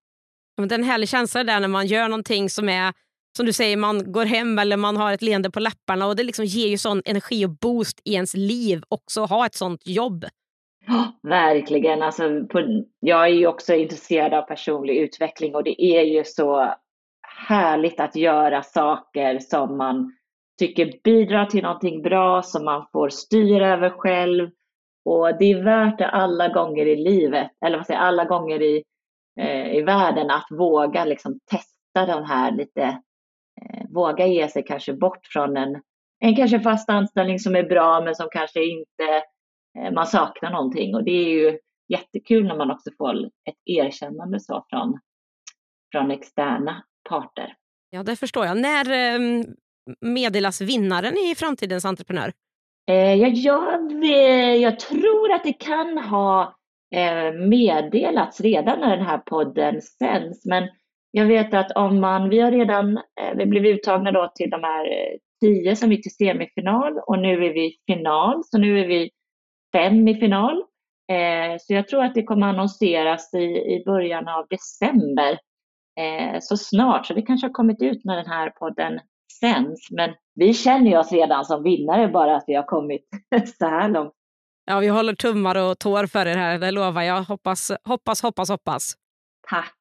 Det 0.57 0.75
är 0.75 0.79
en 0.79 0.85
härlig 0.85 1.09
känsla 1.09 1.45
där 1.45 1.61
när 1.61 1.69
man 1.69 1.87
gör 1.87 2.09
någonting 2.09 2.51
som 2.51 2.69
är 2.69 2.93
som 3.37 3.47
du 3.47 3.53
säger, 3.53 3.77
man 3.77 4.13
går 4.13 4.25
hem 4.25 4.59
eller 4.59 4.77
man 4.77 4.97
har 4.97 5.13
ett 5.13 5.23
leende 5.23 5.51
på 5.51 5.61
läpparna 5.61 6.07
och 6.07 6.17
det 6.17 6.23
liksom 6.23 6.45
ger 6.45 6.69
ju 6.69 6.79
sån 6.79 7.03
energi 7.05 7.47
och 7.47 7.51
boost 7.51 8.01
i 8.05 8.15
ens 8.15 8.35
liv 8.35 8.83
också 8.89 9.23
att 9.23 9.31
ha 9.31 9.47
ett 9.47 9.55
sånt 9.55 9.81
jobb. 9.85 10.25
Ja, 10.87 11.13
verkligen. 11.23 12.03
Alltså, 12.03 12.47
på, 12.47 12.85
jag 13.01 13.25
är 13.25 13.35
ju 13.35 13.47
också 13.47 13.75
intresserad 13.75 14.35
av 14.35 14.43
personlig 14.43 14.97
utveckling 14.97 15.55
och 15.55 15.65
det 15.65 15.83
är 15.83 16.03
ju 16.03 16.25
så 16.25 16.75
härligt 17.49 18.01
att 18.01 18.17
göra 18.17 18.63
saker 18.63 19.39
som 19.39 19.77
man 19.77 20.13
tycker 20.59 20.93
bidrar 21.05 21.47
till 21.47 21.63
någonting 21.63 22.03
bra 22.03 22.43
som 22.43 22.65
man 22.65 22.87
får 22.93 23.09
styra 23.09 23.73
över 23.73 23.91
själv. 23.91 24.51
Och 25.05 25.39
det 25.39 25.45
är 25.45 25.63
värt 25.63 25.99
det 25.99 26.07
alla 26.07 26.49
gånger 26.49 26.87
i 26.87 26.97
livet, 26.97 27.51
eller 27.65 27.77
vad 27.77 27.87
säger 27.87 28.01
alla 28.01 28.25
gånger 28.25 28.63
i, 28.63 28.83
eh, 29.41 29.77
i 29.77 29.83
världen 29.83 30.31
att 30.31 30.47
våga 30.51 31.05
liksom 31.05 31.41
testa 31.51 32.07
den 32.07 32.25
här 32.25 32.53
lite, 32.53 33.03
våga 33.89 34.27
ge 34.27 34.49
sig 34.49 34.65
kanske 34.65 34.93
bort 34.93 35.27
från 35.27 35.57
en, 35.57 35.83
en 36.21 36.37
kanske 36.37 36.61
fast 36.61 36.89
anställning 36.89 37.39
som 37.39 37.57
är 37.57 37.63
bra 37.63 38.01
men 38.01 38.15
som 38.15 38.29
kanske 38.33 38.65
inte 38.65 39.23
eh, 39.79 39.93
man 39.93 40.07
saknar 40.07 40.51
någonting. 40.51 40.95
Och 40.95 41.05
det 41.05 41.11
är 41.11 41.29
ju 41.29 41.59
jättekul 41.89 42.47
när 42.47 42.57
man 42.57 42.71
också 42.71 42.91
får 42.99 43.15
ett 43.25 43.59
erkännande 43.65 44.41
så 44.41 44.67
från, 44.71 44.99
från 45.93 46.11
externa 46.11 46.85
parter. 47.09 47.55
Ja, 47.91 48.03
det 48.03 48.17
förstår 48.17 48.47
jag. 48.47 48.61
När, 48.61 48.91
ehm, 48.91 49.45
meddelas 50.01 50.61
vinnaren 50.61 51.15
i 51.15 51.35
Framtidens 51.35 51.85
entreprenör? 51.85 52.33
Eh, 52.91 53.15
ja, 53.15 53.29
jag, 53.29 54.05
jag 54.57 54.81
tror 54.81 55.33
att 55.33 55.45
det 55.45 55.53
kan 55.53 55.99
ha 55.99 56.57
eh, 56.95 57.33
meddelats 57.33 58.41
redan 58.41 58.81
när 58.81 58.97
den 58.97 59.07
här 59.07 59.19
podden 59.19 59.83
sänds. 59.83 60.47
Men 60.47 60.69
jag 61.15 61.27
vet 61.27 61.55
att 61.55 61.73
om 61.73 62.01
man, 62.01 62.29
vi 62.29 62.41
har 62.41 62.51
redan, 62.51 62.97
eh, 62.97 63.37
vi 63.37 63.47
blev 63.47 63.67
uttagna 63.67 64.13
då 64.13 64.33
till 64.35 64.51
de 64.51 64.63
här 64.63 64.87
tio 65.41 65.77
som 65.77 65.93
gick 65.93 66.03
till 66.03 66.27
semifinal 66.27 66.99
och 67.07 67.19
nu 67.19 67.45
är 67.45 67.53
vi 67.53 67.67
i 67.67 67.77
final, 67.87 68.43
så 68.45 68.59
nu 68.59 68.81
är 68.81 68.87
vi 68.87 69.11
fem 69.73 70.09
i 70.09 70.15
final. 70.15 70.63
Så 71.61 71.75
jag 71.75 71.89
tror 71.89 72.05
att 72.05 72.15
det 72.15 72.23
kommer 72.23 72.47
annonseras 72.47 73.35
i, 73.35 73.45
i 73.45 73.83
början 73.87 74.29
av 74.29 74.47
december, 74.51 75.39
så 76.41 76.57
snart, 76.57 77.07
så 77.07 77.15
det 77.15 77.23
kanske 77.23 77.47
har 77.47 77.53
kommit 77.53 77.83
ut 77.83 78.05
när 78.05 78.17
den 78.17 78.27
här 78.27 78.51
podden 78.51 79.01
sänds. 79.41 79.91
Men 79.91 80.15
vi 80.35 80.55
känner 80.55 80.99
oss 80.99 81.13
redan 81.13 81.45
som 81.45 81.63
vinnare 81.63 82.09
bara 82.09 82.37
att 82.37 82.45
vi 82.47 82.55
har 82.55 82.63
kommit 82.63 83.09
så 83.59 83.67
här 83.67 83.89
långt. 83.89 84.13
Ja, 84.65 84.79
vi 84.79 84.89
håller 84.89 85.15
tummar 85.15 85.71
och 85.71 85.79
tår 85.79 86.07
för 86.07 86.27
er 86.27 86.37
här, 86.37 86.59
det 86.59 86.71
lovar 86.71 87.03
jag. 87.03 87.23
Hoppas, 87.23 87.73
hoppas, 87.85 88.23
hoppas, 88.23 88.51
hoppas. 88.51 88.95
Tack. 89.49 89.75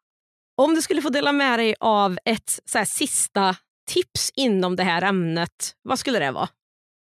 Om 0.64 0.74
du 0.76 0.82
skulle 0.82 1.02
få 1.02 1.10
dela 1.10 1.32
med 1.32 1.60
dig 1.60 1.76
av 1.80 2.18
ett 2.26 2.50
så 2.66 2.78
här, 2.78 2.86
sista 2.86 3.56
tips 3.94 4.32
inom 4.36 4.76
det 4.76 4.84
här 4.84 5.02
ämnet, 5.02 5.50
vad 5.84 6.00
skulle 6.00 6.20
det 6.20 6.32
vara? 6.32 6.48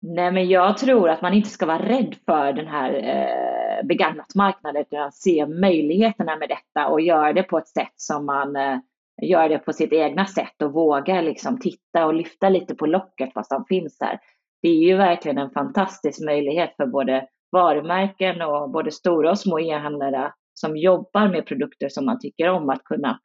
Nej, 0.02 0.32
men 0.32 0.48
jag 0.48 0.78
tror 0.78 1.11
att 1.11 1.22
man 1.22 1.34
inte 1.34 1.48
ska 1.48 1.66
vara 1.66 1.88
rädd 1.88 2.16
för 2.26 2.52
den 2.52 2.66
här 2.66 2.94
eh, 2.94 3.87
begagnatmarknaden 3.87 4.82
utan 4.82 5.12
se 5.12 5.46
möjligheterna 5.46 6.37
med 6.37 6.48
detta 6.48 6.88
och 6.88 7.00
göra 7.00 7.32
det 7.32 7.42
på 7.42 7.58
ett 7.58 7.68
sätt 7.68 7.92
som 7.96 8.26
man 8.26 8.56
eh, 8.56 8.78
gör 9.22 9.48
det 9.48 9.58
på 9.58 9.72
sitt 9.72 9.92
egna 9.92 10.26
sätt 10.26 10.62
och 10.62 10.72
vågar 10.72 11.22
liksom 11.22 11.61
titta 11.61 12.06
och 12.06 12.14
lyfta 12.14 12.48
lite 12.48 12.74
på 12.74 12.87
locket 12.87 13.30
vad 13.34 13.46
som 13.46 13.64
finns 13.64 13.98
här. 14.00 14.18
Det 14.62 14.68
är 14.68 14.88
ju 14.88 14.96
verkligen 14.96 15.38
en 15.38 15.50
fantastisk 15.50 16.24
möjlighet 16.24 16.76
för 16.76 16.87
både 16.87 17.26
varumärken 17.52 18.42
och 18.42 18.70
både 18.70 18.90
stora 18.90 19.30
och 19.30 19.38
små 19.38 19.61
e-handlare 19.61 20.32
som 20.54 20.76
jobbar 20.76 21.28
med 21.28 21.46
produkter 21.46 21.88
som 21.88 22.06
man 22.06 22.18
tycker 22.18 22.48
om 22.48 22.70
att 22.70 22.84
kunna 22.84 23.18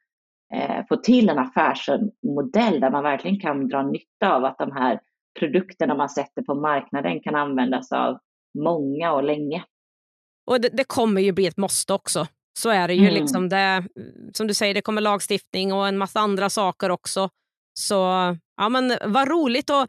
få 0.88 0.96
till 0.96 1.28
en 1.28 1.38
affärsmodell 1.38 2.80
där 2.80 2.90
man 2.90 3.02
verkligen 3.02 3.40
kan 3.40 3.68
dra 3.68 3.82
nytta 3.82 4.34
av 4.34 4.44
att 4.44 4.58
de 4.58 4.72
här 4.72 5.00
produkterna 5.38 5.94
man 5.94 6.08
sätter 6.08 6.42
på 6.42 6.54
marknaden 6.54 7.20
kan 7.20 7.34
användas 7.34 7.92
av 7.92 8.18
många 8.58 9.12
och 9.12 9.24
länge. 9.24 9.64
Och 10.46 10.60
det, 10.60 10.68
det 10.68 10.84
kommer 10.84 11.20
ju 11.20 11.32
bli 11.32 11.46
ett 11.46 11.56
måste 11.56 11.92
också. 11.92 12.26
Så 12.58 12.70
är 12.70 12.88
det 12.88 12.94
ju. 12.94 13.08
Mm. 13.08 13.14
Liksom 13.14 13.48
det, 13.48 13.84
som 14.34 14.46
du 14.46 14.54
säger, 14.54 14.74
det 14.74 14.82
kommer 14.82 15.00
lagstiftning 15.00 15.72
och 15.72 15.88
en 15.88 15.98
massa 15.98 16.20
andra 16.20 16.50
saker 16.50 16.90
också. 16.90 17.28
Så 17.78 17.94
ja, 18.56 18.68
men 18.68 18.92
vad 19.06 19.28
roligt. 19.28 19.70
Och 19.70 19.86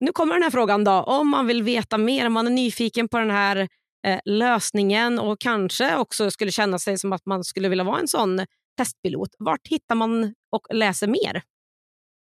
nu 0.00 0.12
kommer 0.12 0.34
den 0.34 0.42
här 0.42 0.50
frågan. 0.50 0.84
då. 0.84 0.92
Om 0.92 1.28
man 1.28 1.46
vill 1.46 1.62
veta 1.62 1.98
mer, 1.98 2.26
om 2.26 2.32
man 2.32 2.46
är 2.46 2.50
nyfiken 2.50 3.08
på 3.08 3.18
den 3.18 3.30
här 3.30 3.68
eh, 4.06 4.20
lösningen 4.24 5.18
och 5.18 5.40
kanske 5.40 5.96
också 5.96 6.30
skulle 6.30 6.50
känna 6.50 6.78
sig 6.78 6.98
som 6.98 7.12
att 7.12 7.26
man 7.26 7.44
skulle 7.44 7.68
vilja 7.68 7.84
vara 7.84 8.00
en 8.00 8.08
sån 8.08 8.40
testpilot. 8.76 9.28
Vart 9.38 9.68
hittar 9.70 9.94
man 9.94 10.34
och 10.52 10.74
läser 10.74 11.06
mer? 11.06 11.42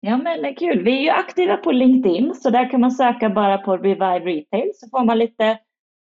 Ja, 0.01 0.17
men 0.17 0.55
kul. 0.55 0.85
Vi 0.85 0.99
är 0.99 1.03
ju 1.03 1.11
aktiva 1.11 1.57
på 1.57 1.73
LinkedIn, 1.73 2.35
så 2.35 2.51
där 2.51 2.71
kan 2.71 2.81
man 2.81 2.91
söka 2.91 3.31
bara 3.31 3.59
på 3.59 3.77
Revive 3.77 4.19
Retail 4.19 4.71
så 4.75 4.89
får 4.91 5.05
man 5.05 5.19
lite 5.19 5.59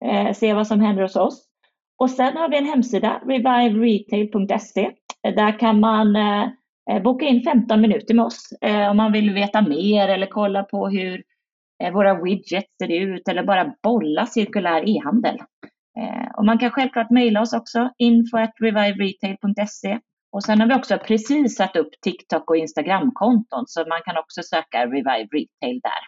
eh, 0.06 0.34
se 0.34 0.54
vad 0.54 0.68
som 0.68 0.82
händer 0.82 1.04
hos 1.04 1.16
oss. 1.16 1.48
Och 1.98 2.10
sen 2.10 2.38
har 2.38 2.50
vi 2.50 2.58
en 2.58 2.66
hemsida, 2.66 3.22
reviveretail.se. 3.26 4.92
Där 5.24 5.60
kan 5.60 5.80
man 5.80 6.16
eh, 6.16 6.50
boka 7.04 7.26
in 7.26 7.44
15 7.44 7.82
minuter 7.82 8.14
med 8.14 8.26
oss 8.26 8.54
eh, 8.62 8.90
om 8.90 8.98
man 8.98 9.12
vill 9.12 9.34
veta 9.34 9.62
mer 9.62 10.08
eller 10.08 10.28
kolla 10.28 10.64
på 10.64 10.90
hur 10.90 11.24
eh, 11.84 11.94
våra 11.94 12.24
widgets 12.24 12.78
ser 12.82 12.92
ut 12.92 13.28
eller 13.28 13.44
bara 13.44 13.74
bolla 13.84 14.26
cirkulär 14.26 14.90
e-handel. 14.90 15.38
Eh, 16.00 16.32
och 16.38 16.46
man 16.46 16.60
kan 16.60 16.72
självklart 16.72 17.10
mejla 17.10 17.42
oss 17.42 17.54
också, 17.54 17.90
info.reviveretail.se. 17.98 20.00
Och 20.34 20.44
sen 20.44 20.62
har 20.62 20.68
vi 20.68 20.74
också 20.74 20.98
precis 20.98 21.56
satt 21.56 21.76
upp 21.76 22.02
TikTok 22.02 22.50
och 22.50 22.58
Instagram-konton 22.58 23.64
så 23.68 23.80
man 23.80 24.02
kan 24.06 24.18
också 24.18 24.44
söka 24.44 24.86
Revive 24.86 25.28
Retail 25.32 25.80
där. 25.84 26.04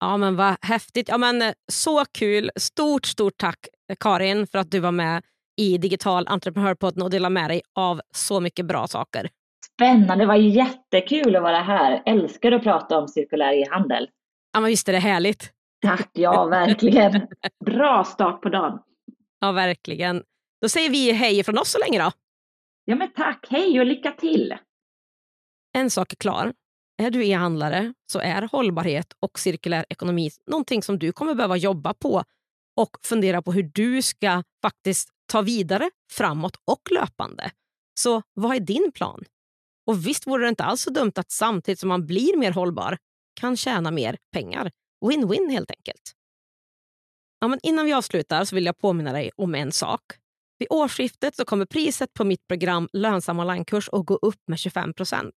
Ja, 0.00 0.16
men 0.16 0.36
vad 0.36 0.56
häftigt. 0.62 1.08
Ja, 1.08 1.18
men, 1.18 1.42
eh, 1.42 1.52
så 1.72 2.04
kul. 2.04 2.50
Stort, 2.56 3.06
stort 3.06 3.36
tack 3.36 3.58
Karin 4.00 4.46
för 4.46 4.58
att 4.58 4.70
du 4.70 4.80
var 4.80 4.92
med 4.92 5.22
i 5.56 5.78
Digital 5.78 6.28
entreprenörpodden 6.28 7.02
och 7.02 7.10
delade 7.10 7.32
med 7.32 7.50
dig 7.50 7.62
av 7.74 8.00
så 8.14 8.40
mycket 8.40 8.66
bra 8.66 8.86
saker. 8.86 9.28
Spännande, 9.74 10.24
det 10.24 10.26
var 10.26 10.34
jättekul 10.34 11.36
att 11.36 11.42
vara 11.42 11.60
här. 11.60 12.02
Älskar 12.06 12.52
att 12.52 12.62
prata 12.62 12.98
om 12.98 13.08
cirkulär 13.08 13.52
e-handel. 13.52 14.08
Ja, 14.52 14.60
men 14.60 14.68
visst 14.68 14.88
är 14.88 14.92
det 14.92 14.98
härligt. 14.98 15.52
Tack, 15.82 16.10
ja 16.12 16.44
verkligen. 16.44 17.26
Bra 17.64 18.04
start 18.04 18.42
på 18.42 18.48
dagen. 18.48 18.78
Ja, 19.40 19.52
verkligen. 19.52 20.22
Då 20.62 20.68
säger 20.68 20.90
vi 20.90 21.12
hej 21.12 21.44
från 21.44 21.58
oss 21.58 21.70
så 21.70 21.78
länge 21.78 21.98
då. 21.98 22.10
Ja, 22.90 22.96
men 22.96 23.12
tack. 23.12 23.46
Hej 23.50 23.80
och 23.80 23.86
lycka 23.86 24.12
till. 24.12 24.54
En 25.72 25.90
sak 25.90 26.12
är 26.12 26.16
klar. 26.16 26.54
Är 27.02 27.10
du 27.10 27.26
e-handlare 27.26 27.94
så 28.12 28.18
är 28.18 28.42
hållbarhet 28.42 29.12
och 29.20 29.38
cirkulär 29.38 29.86
ekonomi 29.90 30.30
någonting 30.46 30.82
som 30.82 30.98
du 30.98 31.12
kommer 31.12 31.34
behöva 31.34 31.56
jobba 31.56 31.94
på 31.94 32.24
och 32.76 32.96
fundera 33.02 33.42
på 33.42 33.52
hur 33.52 33.70
du 33.74 34.02
ska 34.02 34.42
faktiskt 34.62 35.08
ta 35.26 35.42
vidare 35.42 35.90
framåt 36.12 36.56
och 36.64 36.90
löpande. 36.90 37.50
Så 38.00 38.22
vad 38.34 38.56
är 38.56 38.60
din 38.60 38.92
plan? 38.94 39.24
Och 39.86 40.06
visst 40.06 40.26
vore 40.26 40.44
det 40.44 40.48
inte 40.48 40.64
alls 40.64 40.82
så 40.82 40.90
dumt 40.90 41.12
att 41.16 41.30
samtidigt 41.30 41.80
som 41.80 41.88
man 41.88 42.06
blir 42.06 42.36
mer 42.36 42.52
hållbar 42.52 42.98
kan 43.40 43.56
tjäna 43.56 43.90
mer 43.90 44.18
pengar. 44.32 44.70
Win-win 45.04 45.50
helt 45.50 45.70
enkelt. 45.70 46.12
Ja, 47.40 47.48
men 47.48 47.58
innan 47.62 47.86
vi 47.86 47.92
avslutar 47.92 48.44
så 48.44 48.54
vill 48.54 48.66
jag 48.66 48.78
påminna 48.78 49.12
dig 49.12 49.30
om 49.36 49.54
en 49.54 49.72
sak. 49.72 50.02
Vid 50.58 50.68
årsskiftet 50.70 51.36
så 51.36 51.44
kommer 51.44 51.64
priset 51.64 52.14
på 52.14 52.24
mitt 52.24 52.48
program 52.48 52.88
Lönsam 52.92 53.38
onlinekurs 53.38 53.88
att 53.92 54.06
gå 54.06 54.14
upp 54.14 54.40
med 54.46 54.58
25 54.58 54.94
procent. 54.94 55.34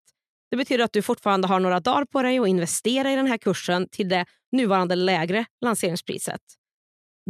Det 0.50 0.56
betyder 0.56 0.84
att 0.84 0.92
du 0.92 1.02
fortfarande 1.02 1.48
har 1.48 1.60
några 1.60 1.80
dagar 1.80 2.04
på 2.04 2.22
dig 2.22 2.38
att 2.38 2.48
investera 2.48 3.12
i 3.12 3.16
den 3.16 3.26
här 3.26 3.38
kursen 3.38 3.88
till 3.88 4.08
det 4.08 4.26
nuvarande 4.52 4.94
lägre 4.94 5.44
lanseringspriset. 5.60 6.40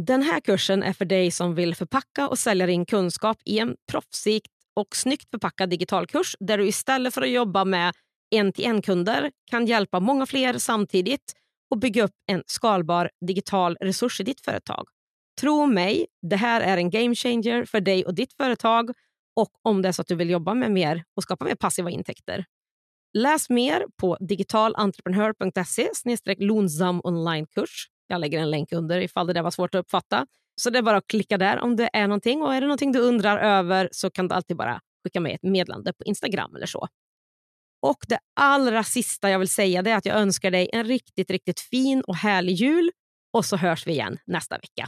Den 0.01 0.23
här 0.23 0.39
kursen 0.39 0.83
är 0.83 0.93
för 0.93 1.05
dig 1.05 1.31
som 1.31 1.55
vill 1.55 1.75
förpacka 1.75 2.27
och 2.27 2.39
sälja 2.39 2.65
din 2.65 2.85
kunskap 2.85 3.37
i 3.45 3.59
en 3.59 3.75
proffsigt 3.91 4.51
och 4.75 4.95
snyggt 4.95 5.29
förpackad 5.31 5.69
digital 5.69 6.07
kurs 6.07 6.35
där 6.39 6.57
du 6.57 6.67
istället 6.67 7.13
för 7.13 7.21
att 7.21 7.29
jobba 7.29 7.65
med 7.65 7.93
en-till-en-kunder 8.35 9.31
kan 9.51 9.65
hjälpa 9.65 9.99
många 9.99 10.25
fler 10.25 10.57
samtidigt 10.57 11.33
och 11.71 11.79
bygga 11.79 12.03
upp 12.03 12.15
en 12.27 12.43
skalbar 12.45 13.09
digital 13.27 13.77
resurs 13.79 14.21
i 14.21 14.23
ditt 14.23 14.41
företag. 14.41 14.85
Tro 15.41 15.65
mig, 15.65 16.05
det 16.21 16.35
här 16.35 16.61
är 16.61 16.77
en 16.77 16.89
game 16.89 17.15
changer 17.15 17.65
för 17.65 17.81
dig 17.81 18.05
och 18.05 18.15
ditt 18.15 18.33
företag 18.33 18.91
och 19.35 19.51
om 19.61 19.81
det 19.81 19.87
är 19.87 19.91
så 19.91 20.01
att 20.01 20.07
du 20.07 20.15
vill 20.15 20.29
jobba 20.29 20.53
med 20.53 20.71
mer 20.71 21.03
och 21.15 21.23
skapa 21.23 21.45
mer 21.45 21.55
passiva 21.55 21.89
intäkter. 21.89 22.45
Läs 23.13 23.49
mer 23.49 23.85
på 23.97 24.17
digitalentreprenör.se 24.19 25.89
lonsam 26.37 27.01
onlinekurs. 27.03 27.87
Jag 28.07 28.21
lägger 28.21 28.39
en 28.39 28.51
länk 28.51 28.71
under 28.71 28.99
ifall 29.01 29.27
det 29.27 29.33
där 29.33 29.43
var 29.43 29.51
svårt 29.51 29.75
att 29.75 29.79
uppfatta. 29.79 30.27
Så 30.61 30.69
det 30.69 30.77
är 30.77 30.83
bara 30.83 30.97
att 30.97 31.07
klicka 31.07 31.37
där 31.37 31.59
om 31.59 31.75
det 31.75 31.89
är 31.93 32.07
någonting. 32.07 32.41
Och 32.41 32.55
är 32.55 32.61
det 32.61 32.67
någonting 32.67 32.91
du 32.91 32.99
undrar 32.99 33.37
över 33.37 33.89
så 33.91 34.09
kan 34.09 34.27
du 34.27 34.35
alltid 34.35 34.57
bara 34.57 34.81
skicka 35.03 35.19
med 35.19 35.35
ett 35.35 35.43
meddelande 35.43 35.93
på 35.93 36.03
Instagram 36.03 36.55
eller 36.55 36.65
så. 36.65 36.87
Och 37.81 37.97
det 38.07 38.19
allra 38.35 38.83
sista 38.83 39.29
jag 39.29 39.39
vill 39.39 39.49
säga 39.49 39.79
är 39.79 39.95
att 39.95 40.05
jag 40.05 40.17
önskar 40.17 40.51
dig 40.51 40.69
en 40.73 40.83
riktigt, 40.83 41.31
riktigt 41.31 41.59
fin 41.59 42.01
och 42.01 42.15
härlig 42.15 42.53
jul. 42.53 42.91
Och 43.33 43.45
så 43.45 43.57
hörs 43.57 43.87
vi 43.87 43.91
igen 43.91 44.17
nästa 44.25 44.57
vecka. 44.57 44.87